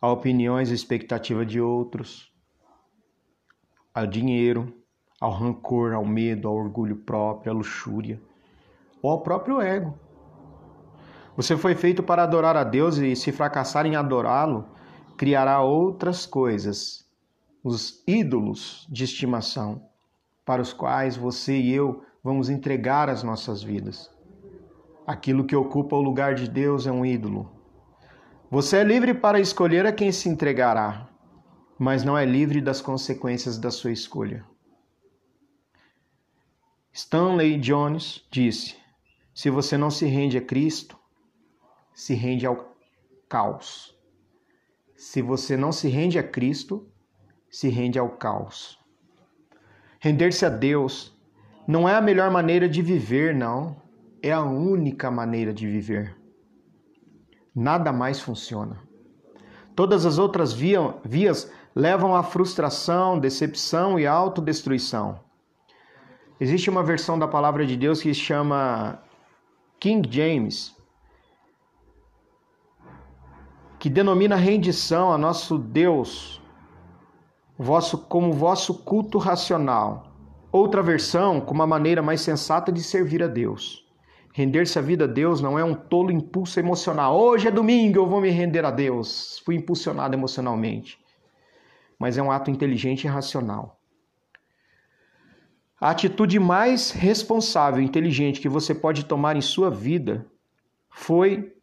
A 0.00 0.10
opiniões 0.10 0.70
e 0.70 0.74
expectativa 0.74 1.44
de 1.44 1.60
outros, 1.60 2.32
ao 3.92 4.06
dinheiro, 4.06 4.81
ao 5.22 5.30
rancor, 5.30 5.92
ao 5.92 6.04
medo, 6.04 6.48
ao 6.48 6.56
orgulho 6.56 6.96
próprio, 6.96 7.52
à 7.52 7.54
luxúria, 7.54 8.20
ou 9.00 9.12
ao 9.12 9.20
próprio 9.20 9.60
ego. 9.60 9.94
Você 11.36 11.56
foi 11.56 11.76
feito 11.76 12.02
para 12.02 12.24
adorar 12.24 12.56
a 12.56 12.64
Deus 12.64 12.96
e, 12.98 13.14
se 13.14 13.30
fracassar 13.30 13.86
em 13.86 13.94
adorá-lo, 13.94 14.66
criará 15.16 15.60
outras 15.60 16.26
coisas, 16.26 17.08
os 17.62 18.02
ídolos 18.04 18.84
de 18.90 19.04
estimação 19.04 19.80
para 20.44 20.60
os 20.60 20.72
quais 20.72 21.16
você 21.16 21.56
e 21.56 21.72
eu 21.72 22.02
vamos 22.24 22.50
entregar 22.50 23.08
as 23.08 23.22
nossas 23.22 23.62
vidas. 23.62 24.10
Aquilo 25.06 25.44
que 25.44 25.54
ocupa 25.54 25.94
o 25.94 26.02
lugar 26.02 26.34
de 26.34 26.50
Deus 26.50 26.84
é 26.84 26.90
um 26.90 27.06
ídolo. 27.06 27.48
Você 28.50 28.78
é 28.78 28.82
livre 28.82 29.14
para 29.14 29.38
escolher 29.38 29.86
a 29.86 29.92
quem 29.92 30.10
se 30.10 30.28
entregará, 30.28 31.06
mas 31.78 32.02
não 32.02 32.18
é 32.18 32.24
livre 32.24 32.60
das 32.60 32.80
consequências 32.80 33.56
da 33.56 33.70
sua 33.70 33.92
escolha. 33.92 34.44
Stanley 36.94 37.58
Jones 37.58 38.22
disse: 38.30 38.76
Se 39.32 39.48
você 39.48 39.78
não 39.78 39.90
se 39.90 40.04
rende 40.04 40.36
a 40.36 40.42
Cristo, 40.42 40.98
se 41.94 42.12
rende 42.12 42.46
ao 42.46 42.76
caos. 43.30 43.96
Se 44.94 45.22
você 45.22 45.56
não 45.56 45.72
se 45.72 45.88
rende 45.88 46.18
a 46.18 46.22
Cristo, 46.22 46.86
se 47.50 47.70
rende 47.70 47.98
ao 47.98 48.10
caos. 48.10 48.78
Render-se 50.00 50.44
a 50.44 50.50
Deus 50.50 51.16
não 51.66 51.88
é 51.88 51.94
a 51.94 52.00
melhor 52.00 52.30
maneira 52.30 52.68
de 52.68 52.82
viver, 52.82 53.34
não. 53.34 53.80
É 54.22 54.30
a 54.30 54.42
única 54.42 55.10
maneira 55.10 55.52
de 55.52 55.66
viver. 55.66 56.14
Nada 57.54 57.90
mais 57.90 58.20
funciona. 58.20 58.78
Todas 59.74 60.04
as 60.04 60.18
outras 60.18 60.52
vias 60.52 61.50
levam 61.74 62.14
à 62.14 62.22
frustração, 62.22 63.18
decepção 63.18 63.98
e 63.98 64.06
autodestruição. 64.06 65.31
Existe 66.42 66.68
uma 66.68 66.82
versão 66.82 67.16
da 67.16 67.28
palavra 67.28 67.64
de 67.64 67.76
Deus 67.76 68.02
que 68.02 68.12
se 68.12 68.18
chama 68.18 69.00
King 69.78 70.08
James, 70.10 70.76
que 73.78 73.88
denomina 73.88 74.34
rendição 74.34 75.12
a 75.12 75.16
nosso 75.16 75.56
Deus 75.56 76.42
vosso, 77.56 77.96
como 77.96 78.32
vosso 78.32 78.74
culto 78.74 79.18
racional. 79.18 80.12
Outra 80.50 80.82
versão, 80.82 81.40
como 81.40 81.60
uma 81.60 81.66
maneira 81.68 82.02
mais 82.02 82.22
sensata 82.22 82.72
de 82.72 82.82
servir 82.82 83.22
a 83.22 83.28
Deus. 83.28 83.86
Render-se 84.32 84.76
a 84.80 84.82
vida 84.82 85.04
a 85.04 85.06
Deus 85.06 85.40
não 85.40 85.56
é 85.56 85.62
um 85.62 85.76
tolo 85.76 86.10
impulso 86.10 86.58
emocional. 86.58 87.16
Hoje 87.16 87.46
é 87.46 87.52
domingo, 87.52 88.00
eu 88.00 88.08
vou 88.08 88.20
me 88.20 88.30
render 88.30 88.64
a 88.64 88.72
Deus. 88.72 89.40
Fui 89.44 89.54
impulsionado 89.54 90.16
emocionalmente. 90.16 90.98
Mas 92.00 92.18
é 92.18 92.22
um 92.22 92.32
ato 92.32 92.50
inteligente 92.50 93.04
e 93.04 93.08
racional. 93.08 93.78
A 95.82 95.90
atitude 95.90 96.38
mais 96.38 96.92
responsável 96.92 97.82
e 97.82 97.84
inteligente 97.84 98.40
que 98.40 98.48
você 98.48 98.72
pode 98.72 99.04
tomar 99.04 99.34
em 99.34 99.40
sua 99.40 99.68
vida 99.68 100.24
foi 100.88 101.56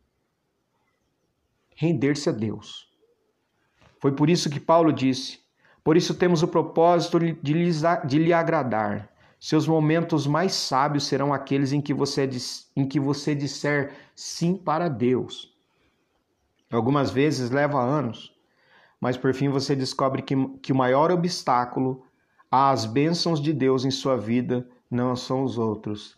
render-se 1.73 2.27
a 2.27 2.33
Deus. 2.33 2.91
Foi 3.97 4.11
por 4.11 4.29
isso 4.29 4.49
que 4.49 4.59
Paulo 4.59 4.91
disse: 4.91 5.39
Por 5.81 5.95
isso 5.95 6.13
temos 6.13 6.43
o 6.43 6.49
propósito 6.49 7.17
de, 7.17 7.53
lhes, 7.53 7.81
de 8.05 8.19
lhe 8.19 8.33
agradar. 8.33 9.09
Seus 9.39 9.65
momentos 9.65 10.27
mais 10.27 10.51
sábios 10.51 11.07
serão 11.07 11.33
aqueles 11.33 11.71
em 11.71 11.79
que 11.79 11.93
você, 11.93 12.29
em 12.75 12.85
que 12.85 12.99
você 12.99 13.33
disser 13.33 13.93
sim 14.13 14.53
para 14.53 14.89
Deus. 14.89 15.55
Algumas 16.69 17.09
vezes 17.09 17.51
leva 17.51 17.81
anos, 17.81 18.35
mas 18.99 19.15
por 19.15 19.33
fim 19.33 19.47
você 19.47 19.77
descobre 19.77 20.21
que, 20.21 20.35
que 20.61 20.73
o 20.73 20.75
maior 20.75 21.09
obstáculo 21.09 22.03
as 22.51 22.85
bênçãos 22.85 23.39
de 23.39 23.53
Deus 23.53 23.85
em 23.85 23.91
sua 23.91 24.17
vida 24.17 24.67
não 24.89 25.15
são 25.15 25.43
os 25.43 25.57
outros, 25.59 26.17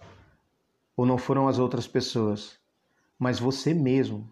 ou 0.95 1.05
não 1.05 1.17
foram 1.17 1.47
as 1.47 1.59
outras 1.59 1.87
pessoas, 1.87 2.57
mas 3.19 3.37
você 3.37 3.73
mesmo, 3.73 4.29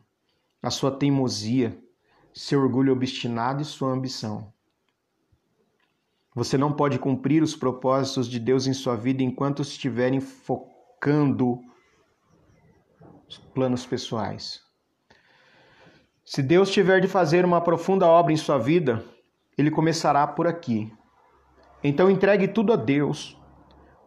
a 0.63 0.69
sua 0.69 0.91
teimosia, 0.91 1.77
seu 2.33 2.61
orgulho 2.61 2.93
obstinado 2.93 3.61
e 3.61 3.65
sua 3.65 3.91
ambição. 3.91 4.53
Você 6.33 6.57
não 6.57 6.71
pode 6.71 6.97
cumprir 6.97 7.43
os 7.43 7.53
propósitos 7.53 8.29
de 8.29 8.39
Deus 8.39 8.65
em 8.65 8.73
sua 8.73 8.95
vida 8.95 9.21
enquanto 9.21 9.61
estiverem 9.61 10.21
focando 10.21 11.59
os 13.27 13.37
planos 13.37 13.85
pessoais. 13.85 14.61
Se 16.23 16.41
Deus 16.41 16.71
tiver 16.71 17.01
de 17.01 17.09
fazer 17.09 17.43
uma 17.43 17.59
profunda 17.59 18.07
obra 18.07 18.31
em 18.31 18.37
sua 18.37 18.57
vida, 18.57 19.03
ele 19.57 19.69
começará 19.69 20.25
por 20.25 20.47
aqui, 20.47 20.89
então 21.83 22.09
entregue 22.09 22.47
tudo 22.47 22.73
a 22.73 22.75
Deus. 22.75 23.37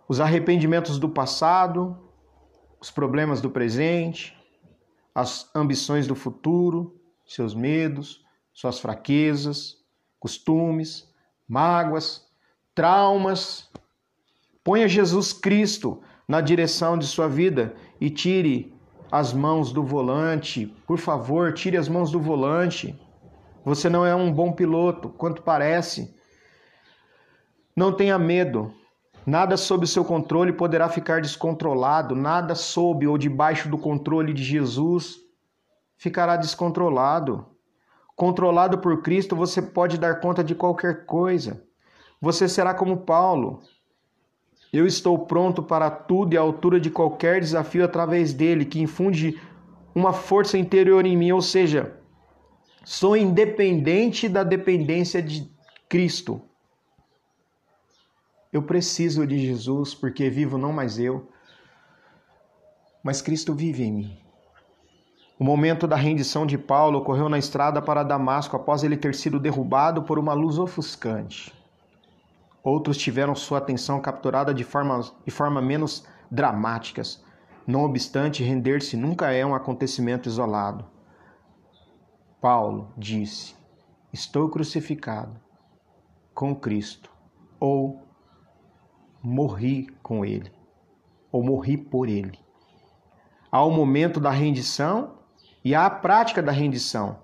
Os 0.08 0.20
arrependimentos 0.20 0.98
do 0.98 1.08
passado, 1.08 1.96
os 2.80 2.90
problemas 2.90 3.40
do 3.40 3.50
presente, 3.50 4.37
as 5.14 5.50
ambições 5.54 6.06
do 6.06 6.14
futuro, 6.14 7.00
seus 7.24 7.54
medos, 7.54 8.24
suas 8.52 8.78
fraquezas, 8.78 9.78
costumes, 10.18 11.08
mágoas, 11.48 12.26
traumas. 12.74 13.70
Ponha 14.62 14.88
Jesus 14.88 15.32
Cristo 15.32 16.00
na 16.28 16.40
direção 16.40 16.96
de 16.96 17.06
sua 17.06 17.28
vida 17.28 17.74
e 18.00 18.11
tire 18.11 18.74
as 19.11 19.32
mãos 19.32 19.72
do 19.72 19.82
volante. 19.82 20.66
Por 20.87 20.98
favor, 20.98 21.52
tire 21.52 21.76
as 21.76 21.88
mãos 21.88 22.11
do 22.11 22.20
volante. 22.20 22.98
Você 23.64 23.88
não 23.88 24.04
é 24.04 24.14
um 24.14 24.32
bom 24.32 24.52
piloto, 24.52 25.08
quanto 25.08 25.42
parece. 25.42 26.14
Não 27.74 27.92
tenha 27.92 28.18
medo. 28.18 28.72
Nada 29.24 29.56
sob 29.56 29.87
seu 29.87 30.04
controle 30.04 30.52
poderá 30.52 30.88
ficar 30.88 31.20
descontrolado, 31.20 32.14
nada 32.14 32.54
sob 32.54 33.06
ou 33.06 33.16
debaixo 33.16 33.68
do 33.68 33.78
controle 33.78 34.32
de 34.32 34.42
Jesus 34.42 35.22
ficará 35.96 36.37
descontrolado. 36.37 37.46
Controlado 38.16 38.78
por 38.78 39.02
Cristo, 39.02 39.37
você 39.37 39.62
pode 39.62 39.96
dar 39.96 40.20
conta 40.20 40.42
de 40.42 40.54
qualquer 40.54 41.06
coisa. 41.06 41.62
Você 42.20 42.48
será 42.48 42.74
como 42.74 42.98
Paulo. 42.98 43.61
Eu 44.72 44.87
estou 44.87 45.26
pronto 45.26 45.62
para 45.62 45.90
tudo 45.90 46.35
e 46.35 46.37
à 46.37 46.40
altura 46.40 46.80
de 46.80 46.90
qualquer 46.90 47.40
desafio 47.40 47.85
através 47.85 48.32
dele, 48.32 48.64
que 48.64 48.80
infunde 48.80 49.40
uma 49.94 50.12
força 50.12 50.58
interior 50.58 51.06
em 51.06 51.16
mim, 51.16 51.30
ou 51.30 51.42
seja, 51.42 51.96
sou 52.85 53.16
independente 53.16 54.28
da 54.28 54.42
dependência 54.42 55.22
de 55.22 55.48
Cristo. 55.88 56.42
Eu 58.52 58.62
preciso 58.62 59.26
de 59.26 59.38
Jesus 59.38 59.94
porque 59.94 60.28
vivo 60.28 60.58
não 60.58 60.74
mais 60.74 60.98
eu, 60.98 61.26
mas 63.02 63.22
Cristo 63.22 63.54
vive 63.54 63.84
em 63.84 63.92
mim. 63.92 64.18
O 65.38 65.44
momento 65.44 65.88
da 65.88 65.96
rendição 65.96 66.46
de 66.46 66.58
Paulo 66.58 66.98
ocorreu 66.98 67.30
na 67.30 67.38
estrada 67.38 67.80
para 67.80 68.02
Damasco 68.02 68.54
após 68.54 68.84
ele 68.84 68.96
ter 68.96 69.14
sido 69.14 69.40
derrubado 69.40 70.02
por 70.02 70.18
uma 70.18 70.34
luz 70.34 70.58
ofuscante. 70.58 71.52
Outros 72.62 72.98
tiveram 72.98 73.34
sua 73.34 73.56
atenção 73.58 74.00
capturada 74.00 74.52
de 74.52 74.62
forma, 74.62 75.00
de 75.24 75.30
forma 75.30 75.60
menos 75.62 76.06
dramáticas. 76.30 77.24
Não 77.66 77.84
obstante, 77.84 78.44
render-se 78.44 78.96
nunca 78.96 79.32
é 79.32 79.44
um 79.44 79.54
acontecimento 79.54 80.28
isolado. 80.28 80.84
Paulo 82.40 82.92
disse: 82.96 83.56
Estou 84.12 84.48
crucificado 84.48 85.40
com 86.34 86.54
Cristo, 86.54 87.10
ou 87.58 88.12
morri 89.22 89.87
com 90.02 90.24
ele, 90.24 90.50
ou 91.30 91.42
morri 91.42 91.76
por 91.76 92.08
ele. 92.08 92.38
Há 93.50 93.64
o 93.64 93.70
momento 93.70 94.18
da 94.18 94.30
rendição 94.30 95.18
e 95.64 95.74
há 95.74 95.87
a 95.87 95.90
prática 95.90 96.42
da 96.42 96.50
rendição, 96.50 97.20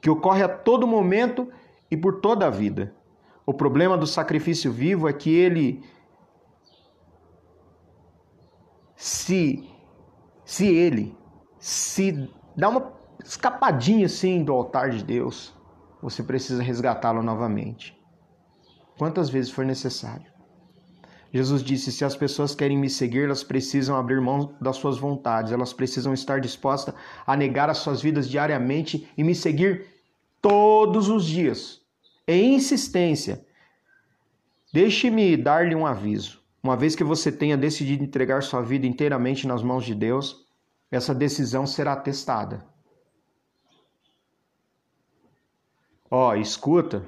que 0.00 0.08
ocorre 0.08 0.42
a 0.42 0.48
todo 0.48 0.86
momento 0.86 1.50
e 1.90 1.96
por 1.96 2.20
toda 2.20 2.46
a 2.46 2.50
vida. 2.50 2.94
O 3.44 3.52
problema 3.52 3.96
do 3.98 4.06
sacrifício 4.06 4.70
vivo 4.70 5.08
é 5.08 5.12
que 5.12 5.34
ele 5.34 5.82
se 8.94 9.68
se 10.44 10.66
ele 10.66 11.16
se 11.58 12.28
dá 12.56 12.68
uma 12.68 12.92
escapadinha 13.24 14.06
assim 14.06 14.42
do 14.42 14.52
altar 14.52 14.90
de 14.90 15.04
Deus, 15.04 15.54
você 16.02 16.22
precisa 16.22 16.62
resgatá-lo 16.62 17.22
novamente. 17.22 17.98
Quantas 18.98 19.30
vezes 19.30 19.50
for 19.50 19.64
necessário. 19.64 20.29
Jesus 21.32 21.62
disse: 21.62 21.92
se 21.92 22.04
as 22.04 22.16
pessoas 22.16 22.54
querem 22.54 22.76
me 22.76 22.90
seguir, 22.90 23.24
elas 23.24 23.44
precisam 23.44 23.96
abrir 23.96 24.20
mão 24.20 24.54
das 24.60 24.76
suas 24.76 24.98
vontades, 24.98 25.52
elas 25.52 25.72
precisam 25.72 26.12
estar 26.12 26.40
dispostas 26.40 26.94
a 27.26 27.36
negar 27.36 27.70
as 27.70 27.78
suas 27.78 28.02
vidas 28.02 28.28
diariamente 28.28 29.08
e 29.16 29.22
me 29.22 29.34
seguir 29.34 29.86
todos 30.40 31.08
os 31.08 31.24
dias. 31.24 31.80
Em 32.26 32.54
insistência. 32.54 33.44
Deixe-me 34.72 35.36
dar-lhe 35.36 35.74
um 35.74 35.86
aviso. 35.86 36.40
Uma 36.62 36.76
vez 36.76 36.94
que 36.94 37.02
você 37.02 37.32
tenha 37.32 37.56
decidido 37.56 38.04
entregar 38.04 38.42
sua 38.42 38.60
vida 38.60 38.86
inteiramente 38.86 39.46
nas 39.46 39.62
mãos 39.62 39.84
de 39.84 39.94
Deus, 39.94 40.46
essa 40.90 41.14
decisão 41.14 41.66
será 41.66 41.96
testada. 41.96 42.64
Ó, 46.10 46.30
oh, 46.30 46.34
escuta, 46.34 47.06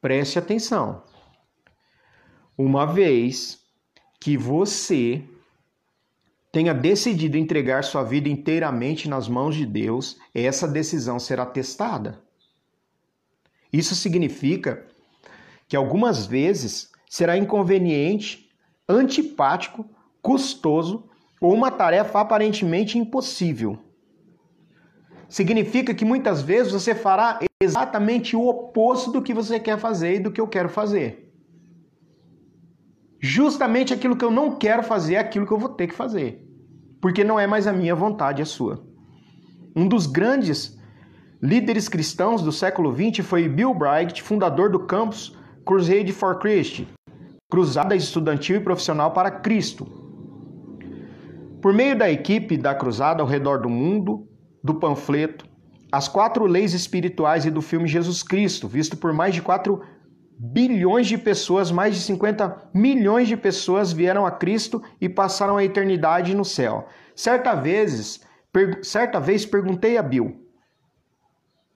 preste 0.00 0.38
atenção. 0.38 1.02
Uma 2.62 2.84
vez 2.84 3.58
que 4.20 4.36
você 4.36 5.24
tenha 6.52 6.74
decidido 6.74 7.38
entregar 7.38 7.82
sua 7.82 8.02
vida 8.02 8.28
inteiramente 8.28 9.08
nas 9.08 9.26
mãos 9.28 9.56
de 9.56 9.64
Deus, 9.64 10.18
essa 10.34 10.68
decisão 10.68 11.18
será 11.18 11.46
testada. 11.46 12.22
Isso 13.72 13.94
significa 13.94 14.86
que 15.66 15.74
algumas 15.74 16.26
vezes 16.26 16.90
será 17.08 17.34
inconveniente, 17.34 18.50
antipático, 18.86 19.88
custoso 20.20 21.08
ou 21.40 21.54
uma 21.54 21.70
tarefa 21.70 22.20
aparentemente 22.20 22.98
impossível. 22.98 23.78
Significa 25.30 25.94
que 25.94 26.04
muitas 26.04 26.42
vezes 26.42 26.74
você 26.74 26.94
fará 26.94 27.38
exatamente 27.58 28.36
o 28.36 28.46
oposto 28.46 29.10
do 29.10 29.22
que 29.22 29.32
você 29.32 29.58
quer 29.58 29.78
fazer 29.78 30.16
e 30.16 30.20
do 30.20 30.30
que 30.30 30.42
eu 30.42 30.46
quero 30.46 30.68
fazer. 30.68 31.29
Justamente 33.20 33.92
aquilo 33.92 34.16
que 34.16 34.24
eu 34.24 34.30
não 34.30 34.56
quero 34.56 34.82
fazer 34.82 35.14
é 35.14 35.18
aquilo 35.18 35.46
que 35.46 35.52
eu 35.52 35.58
vou 35.58 35.68
ter 35.68 35.86
que 35.86 35.94
fazer, 35.94 36.42
porque 37.00 37.22
não 37.22 37.38
é 37.38 37.46
mais 37.46 37.66
a 37.66 37.72
minha 37.72 37.94
vontade, 37.94 38.40
é 38.40 38.44
a 38.44 38.46
sua. 38.46 38.82
Um 39.76 39.86
dos 39.86 40.06
grandes 40.06 40.78
líderes 41.42 41.86
cristãos 41.88 42.42
do 42.42 42.50
século 42.50 42.94
XX 42.94 43.24
foi 43.24 43.46
Bill 43.46 43.74
Bright, 43.74 44.22
fundador 44.22 44.70
do 44.70 44.80
campus 44.80 45.36
Crusade 45.66 46.12
for 46.12 46.38
Christ, 46.38 46.86
Cruzada 47.50 47.94
Estudantil 47.94 48.56
e 48.56 48.60
Profissional 48.60 49.10
para 49.10 49.30
Cristo. 49.30 49.86
Por 51.60 51.74
meio 51.74 51.96
da 51.96 52.10
equipe 52.10 52.56
da 52.56 52.74
cruzada 52.74 53.22
ao 53.22 53.28
redor 53.28 53.58
do 53.60 53.68
mundo, 53.68 54.26
do 54.64 54.74
panfleto, 54.74 55.46
as 55.92 56.08
quatro 56.08 56.46
leis 56.46 56.72
espirituais 56.72 57.44
e 57.44 57.50
do 57.50 57.60
filme 57.60 57.86
Jesus 57.86 58.22
Cristo, 58.22 58.66
visto 58.66 58.96
por 58.96 59.12
mais 59.12 59.34
de 59.34 59.42
4 59.42 59.80
bilhões 60.42 61.06
de 61.06 61.18
pessoas, 61.18 61.70
mais 61.70 61.94
de 61.94 62.00
50 62.00 62.70
milhões 62.72 63.28
de 63.28 63.36
pessoas 63.36 63.92
vieram 63.92 64.24
a 64.24 64.30
Cristo 64.30 64.82
e 64.98 65.06
passaram 65.06 65.58
a 65.58 65.64
eternidade 65.64 66.34
no 66.34 66.46
céu. 66.46 66.88
Certa 67.14 67.54
vez, 67.54 68.22
per, 68.50 68.82
certa 68.82 69.20
vez 69.20 69.44
perguntei 69.44 69.98
a 69.98 70.02
Bill. 70.02 70.42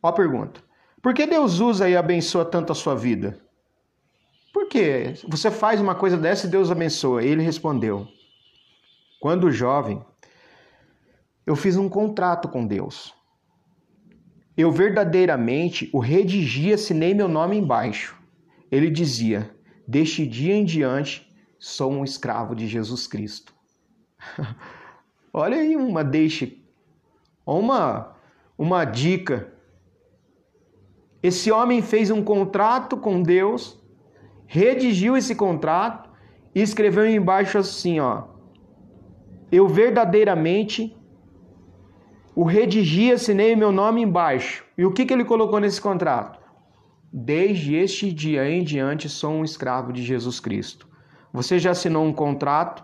Ó 0.03 0.09
a 0.09 0.12
pergunta. 0.12 0.62
Por 1.03 1.12
que 1.12 1.27
Deus 1.27 1.61
usa 1.61 1.90
e 1.90 1.94
abençoa 1.94 2.42
tanto 2.42 2.72
a 2.72 2.74
sua 2.74 2.94
vida? 2.94 3.38
Por 4.50 4.66
que 4.66 5.12
você 5.29 5.50
faz 5.50 5.79
uma 5.79 5.94
coisa 5.94 6.16
dessa 6.16 6.46
e 6.46 6.50
Deus 6.50 6.70
abençoa? 6.70 7.22
Ele 7.22 7.42
respondeu: 7.42 8.09
Quando 9.20 9.50
jovem, 9.50 10.03
eu 11.46 11.55
fiz 11.55 11.77
um 11.77 11.90
contrato 11.90 12.48
com 12.48 12.66
Deus. 12.66 13.12
Eu 14.57 14.72
verdadeiramente 14.72 15.90
o 15.92 15.98
redigi, 15.98 16.72
assinei 16.72 17.12
meu 17.12 17.29
nome 17.29 17.59
embaixo. 17.59 18.23
Ele 18.74 18.90
dizia: 18.90 19.54
Deste 19.87 20.26
dia 20.26 20.52
em 20.52 20.64
diante, 20.64 21.32
sou 21.60 21.92
um 21.92 22.02
escravo 22.02 22.56
de 22.56 22.66
Jesus 22.66 23.06
Cristo. 23.06 23.54
Olha 25.32 25.58
aí 25.58 25.76
uma 25.76 26.02
deixa, 26.02 26.50
uma, 27.46 28.16
uma 28.58 28.84
dica. 28.84 29.52
Esse 31.22 31.52
homem 31.52 31.82
fez 31.82 32.10
um 32.10 32.20
contrato 32.24 32.96
com 32.96 33.22
Deus, 33.22 33.80
redigiu 34.44 35.16
esse 35.16 35.37
contrato 35.37 36.10
e 36.52 36.60
escreveu 36.60 37.06
embaixo 37.06 37.56
assim, 37.58 38.00
ó: 38.00 38.24
Eu 39.52 39.68
verdadeiramente 39.68 40.96
o 42.34 42.42
redigi, 42.42 43.12
assinei 43.12 43.54
meu 43.54 43.70
nome 43.70 44.02
embaixo. 44.02 44.64
E 44.76 44.84
o 44.84 44.90
que, 44.90 45.06
que 45.06 45.14
ele 45.14 45.24
colocou 45.24 45.60
nesse 45.60 45.80
contrato? 45.80 46.43
Desde 47.16 47.77
este 47.77 48.12
dia 48.12 48.50
em 48.50 48.64
diante 48.64 49.09
sou 49.09 49.35
um 49.35 49.44
escravo 49.44 49.92
de 49.92 50.03
Jesus 50.03 50.40
Cristo. 50.40 50.88
Você 51.33 51.61
já 51.61 51.70
assinou 51.70 52.05
um 52.05 52.12
contrato 52.12 52.83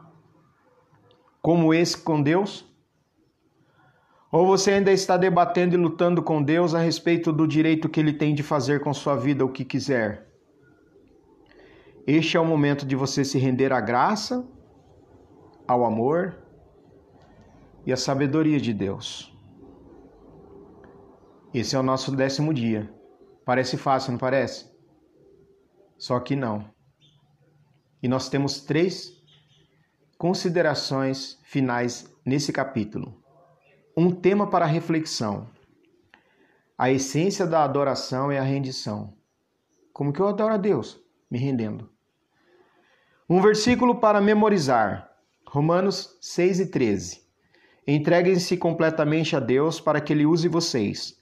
como 1.42 1.74
esse 1.74 1.98
com 1.98 2.22
Deus? 2.22 2.64
Ou 4.30 4.46
você 4.46 4.70
ainda 4.70 4.92
está 4.92 5.16
debatendo 5.16 5.74
e 5.74 5.76
lutando 5.76 6.22
com 6.22 6.40
Deus 6.40 6.76
a 6.76 6.78
respeito 6.78 7.32
do 7.32 7.44
direito 7.44 7.88
que 7.88 7.98
ele 7.98 8.12
tem 8.12 8.32
de 8.32 8.44
fazer 8.44 8.78
com 8.78 8.94
sua 8.94 9.16
vida 9.16 9.44
o 9.44 9.50
que 9.50 9.64
quiser? 9.64 10.28
Este 12.06 12.36
é 12.36 12.40
o 12.40 12.46
momento 12.46 12.86
de 12.86 12.94
você 12.94 13.24
se 13.24 13.36
render 13.36 13.72
à 13.72 13.80
graça, 13.80 14.48
ao 15.66 15.84
amor 15.84 16.38
e 17.84 17.92
à 17.92 17.96
sabedoria 17.96 18.60
de 18.60 18.72
Deus. 18.72 19.36
Esse 21.52 21.74
é 21.74 21.80
o 21.80 21.82
nosso 21.82 22.14
décimo 22.14 22.54
dia. 22.54 22.99
Parece 23.50 23.76
fácil, 23.76 24.12
não 24.12 24.18
parece? 24.20 24.70
Só 25.98 26.20
que 26.20 26.36
não. 26.36 26.72
E 28.00 28.06
nós 28.06 28.28
temos 28.28 28.60
três 28.60 29.12
considerações 30.16 31.36
finais 31.42 32.08
nesse 32.24 32.52
capítulo. 32.52 33.20
Um 33.96 34.12
tema 34.12 34.48
para 34.48 34.66
reflexão. 34.66 35.48
A 36.78 36.92
essência 36.92 37.44
da 37.44 37.64
adoração 37.64 38.30
é 38.30 38.38
a 38.38 38.44
rendição. 38.44 39.14
Como 39.92 40.12
que 40.12 40.20
eu 40.20 40.28
adoro 40.28 40.54
a 40.54 40.56
Deus? 40.56 41.00
Me 41.28 41.36
rendendo. 41.36 41.90
Um 43.28 43.40
versículo 43.40 43.96
para 43.96 44.20
memorizar. 44.20 45.10
Romanos 45.44 46.16
6 46.20 46.60
e 46.60 46.66
13. 46.66 47.20
Entreguem-se 47.84 48.56
completamente 48.56 49.34
a 49.34 49.40
Deus 49.40 49.80
para 49.80 50.00
que 50.00 50.12
Ele 50.12 50.24
use 50.24 50.46
vocês 50.46 51.19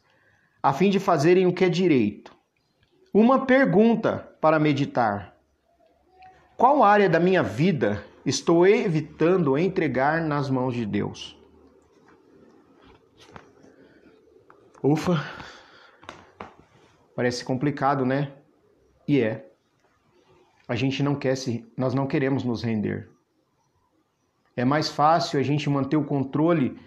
a 0.68 0.72
fim 0.74 0.90
de 0.90 1.00
fazerem 1.00 1.46
o 1.46 1.52
que 1.54 1.64
é 1.64 1.68
direito. 1.70 2.30
Uma 3.14 3.46
pergunta 3.46 4.18
para 4.38 4.58
meditar: 4.58 5.34
Qual 6.58 6.84
área 6.84 7.08
da 7.08 7.18
minha 7.18 7.42
vida 7.42 8.04
estou 8.26 8.66
evitando 8.66 9.56
entregar 9.56 10.20
nas 10.20 10.50
mãos 10.50 10.74
de 10.74 10.84
Deus? 10.84 11.40
Ufa, 14.82 15.24
parece 17.16 17.42
complicado, 17.46 18.04
né? 18.04 18.30
E 19.08 19.22
é. 19.22 19.50
A 20.68 20.76
gente 20.76 21.02
não 21.02 21.14
quer 21.14 21.34
se, 21.34 21.66
nós 21.78 21.94
não 21.94 22.06
queremos 22.06 22.44
nos 22.44 22.62
render. 22.62 23.08
É 24.54 24.66
mais 24.66 24.90
fácil 24.90 25.40
a 25.40 25.42
gente 25.42 25.70
manter 25.70 25.96
o 25.96 26.04
controle 26.04 26.78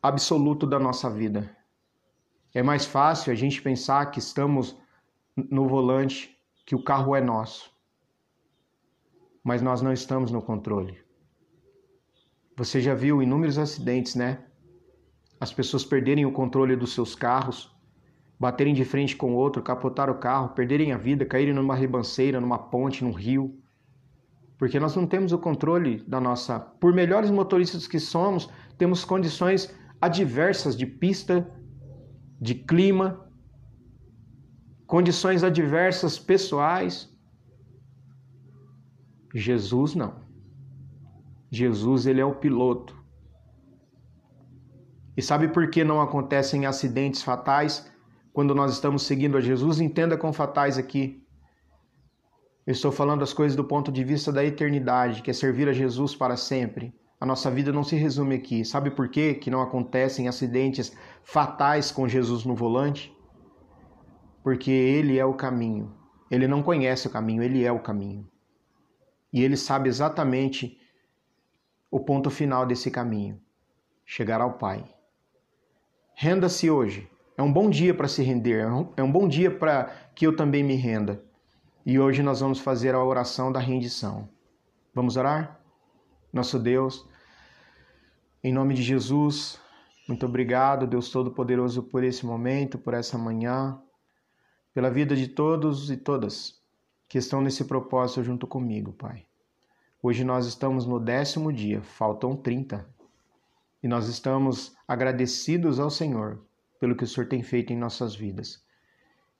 absoluto 0.00 0.68
da 0.68 0.78
nossa 0.78 1.10
vida. 1.10 1.57
É 2.58 2.62
mais 2.62 2.84
fácil 2.84 3.32
a 3.32 3.36
gente 3.36 3.62
pensar 3.62 4.06
que 4.06 4.18
estamos 4.18 4.76
no 5.36 5.68
volante, 5.68 6.36
que 6.66 6.74
o 6.74 6.82
carro 6.82 7.14
é 7.14 7.20
nosso. 7.20 7.70
Mas 9.44 9.62
nós 9.62 9.80
não 9.80 9.92
estamos 9.92 10.32
no 10.32 10.42
controle. 10.42 10.98
Você 12.56 12.80
já 12.80 12.96
viu 12.96 13.22
inúmeros 13.22 13.58
acidentes, 13.58 14.16
né? 14.16 14.44
As 15.40 15.52
pessoas 15.52 15.84
perderem 15.84 16.26
o 16.26 16.32
controle 16.32 16.74
dos 16.74 16.94
seus 16.94 17.14
carros, 17.14 17.72
baterem 18.40 18.74
de 18.74 18.84
frente 18.84 19.14
com 19.14 19.34
o 19.34 19.36
outro, 19.36 19.62
capotar 19.62 20.10
o 20.10 20.18
carro, 20.18 20.48
perderem 20.48 20.90
a 20.90 20.98
vida, 20.98 21.24
caírem 21.24 21.54
numa 21.54 21.76
ribanceira, 21.76 22.40
numa 22.40 22.58
ponte, 22.58 23.04
num 23.04 23.12
rio. 23.12 23.56
Porque 24.58 24.80
nós 24.80 24.96
não 24.96 25.06
temos 25.06 25.30
o 25.30 25.38
controle 25.38 26.02
da 26.08 26.20
nossa. 26.20 26.58
Por 26.58 26.92
melhores 26.92 27.30
motoristas 27.30 27.86
que 27.86 28.00
somos, 28.00 28.50
temos 28.76 29.04
condições 29.04 29.72
adversas 30.00 30.76
de 30.76 30.86
pista, 30.86 31.48
de 32.40 32.54
clima, 32.54 33.28
condições 34.86 35.42
adversas 35.42 36.18
pessoais. 36.18 37.12
Jesus 39.34 39.94
não. 39.94 40.26
Jesus 41.50 42.06
ele 42.06 42.20
é 42.20 42.24
o 42.24 42.34
piloto. 42.34 42.96
E 45.16 45.22
sabe 45.22 45.48
por 45.48 45.68
que 45.68 45.82
não 45.82 46.00
acontecem 46.00 46.64
acidentes 46.64 47.22
fatais 47.22 47.90
quando 48.32 48.54
nós 48.54 48.72
estamos 48.72 49.02
seguindo 49.02 49.36
a 49.36 49.40
Jesus? 49.40 49.80
Entenda 49.80 50.16
com 50.16 50.32
fatais 50.32 50.78
aqui. 50.78 51.26
Eu 52.64 52.72
estou 52.72 52.92
falando 52.92 53.22
as 53.22 53.32
coisas 53.32 53.56
do 53.56 53.64
ponto 53.64 53.90
de 53.90 54.04
vista 54.04 54.30
da 54.30 54.44
eternidade, 54.44 55.22
que 55.22 55.30
é 55.30 55.34
servir 55.34 55.68
a 55.68 55.72
Jesus 55.72 56.14
para 56.14 56.36
sempre. 56.36 56.94
A 57.20 57.26
nossa 57.26 57.50
vida 57.50 57.72
não 57.72 57.82
se 57.82 57.96
resume 57.96 58.36
aqui. 58.36 58.64
Sabe 58.64 58.90
por 58.90 59.08
quê 59.08 59.34
que 59.34 59.50
não 59.50 59.60
acontecem 59.60 60.28
acidentes 60.28 60.96
fatais 61.22 61.90
com 61.90 62.08
Jesus 62.08 62.44
no 62.44 62.54
volante? 62.54 63.14
Porque 64.42 64.70
ele 64.70 65.18
é 65.18 65.24
o 65.24 65.34
caminho. 65.34 65.94
Ele 66.30 66.46
não 66.46 66.62
conhece 66.62 67.06
o 67.06 67.10
caminho, 67.10 67.42
ele 67.42 67.64
é 67.64 67.72
o 67.72 67.80
caminho. 67.80 68.28
E 69.32 69.42
ele 69.42 69.56
sabe 69.56 69.88
exatamente 69.88 70.78
o 71.90 71.98
ponto 72.00 72.30
final 72.30 72.66
desse 72.66 72.90
caminho 72.90 73.40
chegar 74.04 74.40
ao 74.40 74.54
Pai. 74.54 74.84
Renda-se 76.14 76.70
hoje. 76.70 77.10
É 77.36 77.42
um 77.42 77.52
bom 77.52 77.70
dia 77.70 77.94
para 77.94 78.08
se 78.08 78.20
render, 78.22 78.66
é 78.96 79.02
um 79.02 79.12
bom 79.12 79.28
dia 79.28 79.48
para 79.48 79.92
que 80.12 80.26
eu 80.26 80.34
também 80.34 80.64
me 80.64 80.74
renda. 80.74 81.22
E 81.86 81.96
hoje 81.96 82.20
nós 82.20 82.40
vamos 82.40 82.58
fazer 82.58 82.94
a 82.94 83.04
oração 83.04 83.52
da 83.52 83.60
rendição. 83.60 84.28
Vamos 84.92 85.16
orar? 85.16 85.57
Nosso 86.32 86.58
Deus, 86.58 87.06
em 88.44 88.52
nome 88.52 88.74
de 88.74 88.82
Jesus, 88.82 89.58
muito 90.06 90.24
obrigado, 90.26 90.86
Deus 90.86 91.10
Todo-Poderoso, 91.10 91.82
por 91.82 92.04
esse 92.04 92.24
momento, 92.24 92.78
por 92.78 92.94
essa 92.94 93.18
manhã, 93.18 93.80
pela 94.72 94.90
vida 94.90 95.16
de 95.16 95.28
todos 95.28 95.90
e 95.90 95.96
todas 95.96 96.60
que 97.08 97.18
estão 97.18 97.40
nesse 97.40 97.64
propósito 97.64 98.22
junto 98.22 98.46
comigo, 98.46 98.92
Pai. 98.92 99.26
Hoje 100.02 100.22
nós 100.22 100.46
estamos 100.46 100.86
no 100.86 101.00
décimo 101.00 101.52
dia, 101.52 101.82
faltam 101.82 102.36
30. 102.36 102.86
E 103.82 103.88
nós 103.88 104.06
estamos 104.08 104.76
agradecidos 104.86 105.80
ao 105.80 105.90
Senhor 105.90 106.40
pelo 106.78 106.94
que 106.94 107.04
o 107.04 107.06
Senhor 107.06 107.26
tem 107.26 107.42
feito 107.42 107.72
em 107.72 107.76
nossas 107.76 108.14
vidas. 108.14 108.62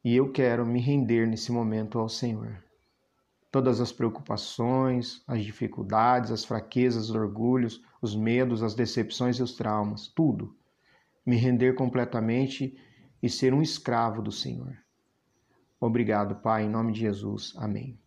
E 0.04 0.16
eu 0.16 0.32
quero 0.32 0.66
me 0.66 0.80
render 0.80 1.26
nesse 1.26 1.52
momento 1.52 1.98
ao 1.98 2.08
Senhor. 2.08 2.62
Todas 3.50 3.80
as 3.80 3.92
preocupações, 3.92 5.22
as 5.26 5.42
dificuldades, 5.42 6.30
as 6.30 6.44
fraquezas, 6.44 7.10
os 7.10 7.14
orgulhos, 7.14 7.82
os 8.00 8.14
medos, 8.14 8.62
as 8.62 8.74
decepções 8.74 9.36
e 9.36 9.42
os 9.42 9.54
traumas, 9.54 10.08
tudo. 10.08 10.54
Me 11.24 11.36
render 11.36 11.74
completamente 11.74 12.76
e 13.22 13.28
ser 13.28 13.52
um 13.52 13.62
escravo 13.62 14.22
do 14.22 14.32
Senhor. 14.32 14.76
Obrigado, 15.80 16.36
Pai, 16.36 16.64
em 16.64 16.70
nome 16.70 16.92
de 16.92 17.00
Jesus. 17.00 17.54
Amém. 17.56 17.98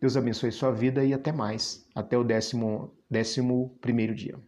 Deus 0.00 0.16
abençoe 0.16 0.52
sua 0.52 0.70
vida 0.70 1.04
e 1.04 1.14
até 1.14 1.32
mais. 1.32 1.88
Até 1.94 2.18
o 2.18 2.24
décimo, 2.24 2.94
décimo 3.08 3.76
primeiro 3.80 4.14
dia. 4.14 4.38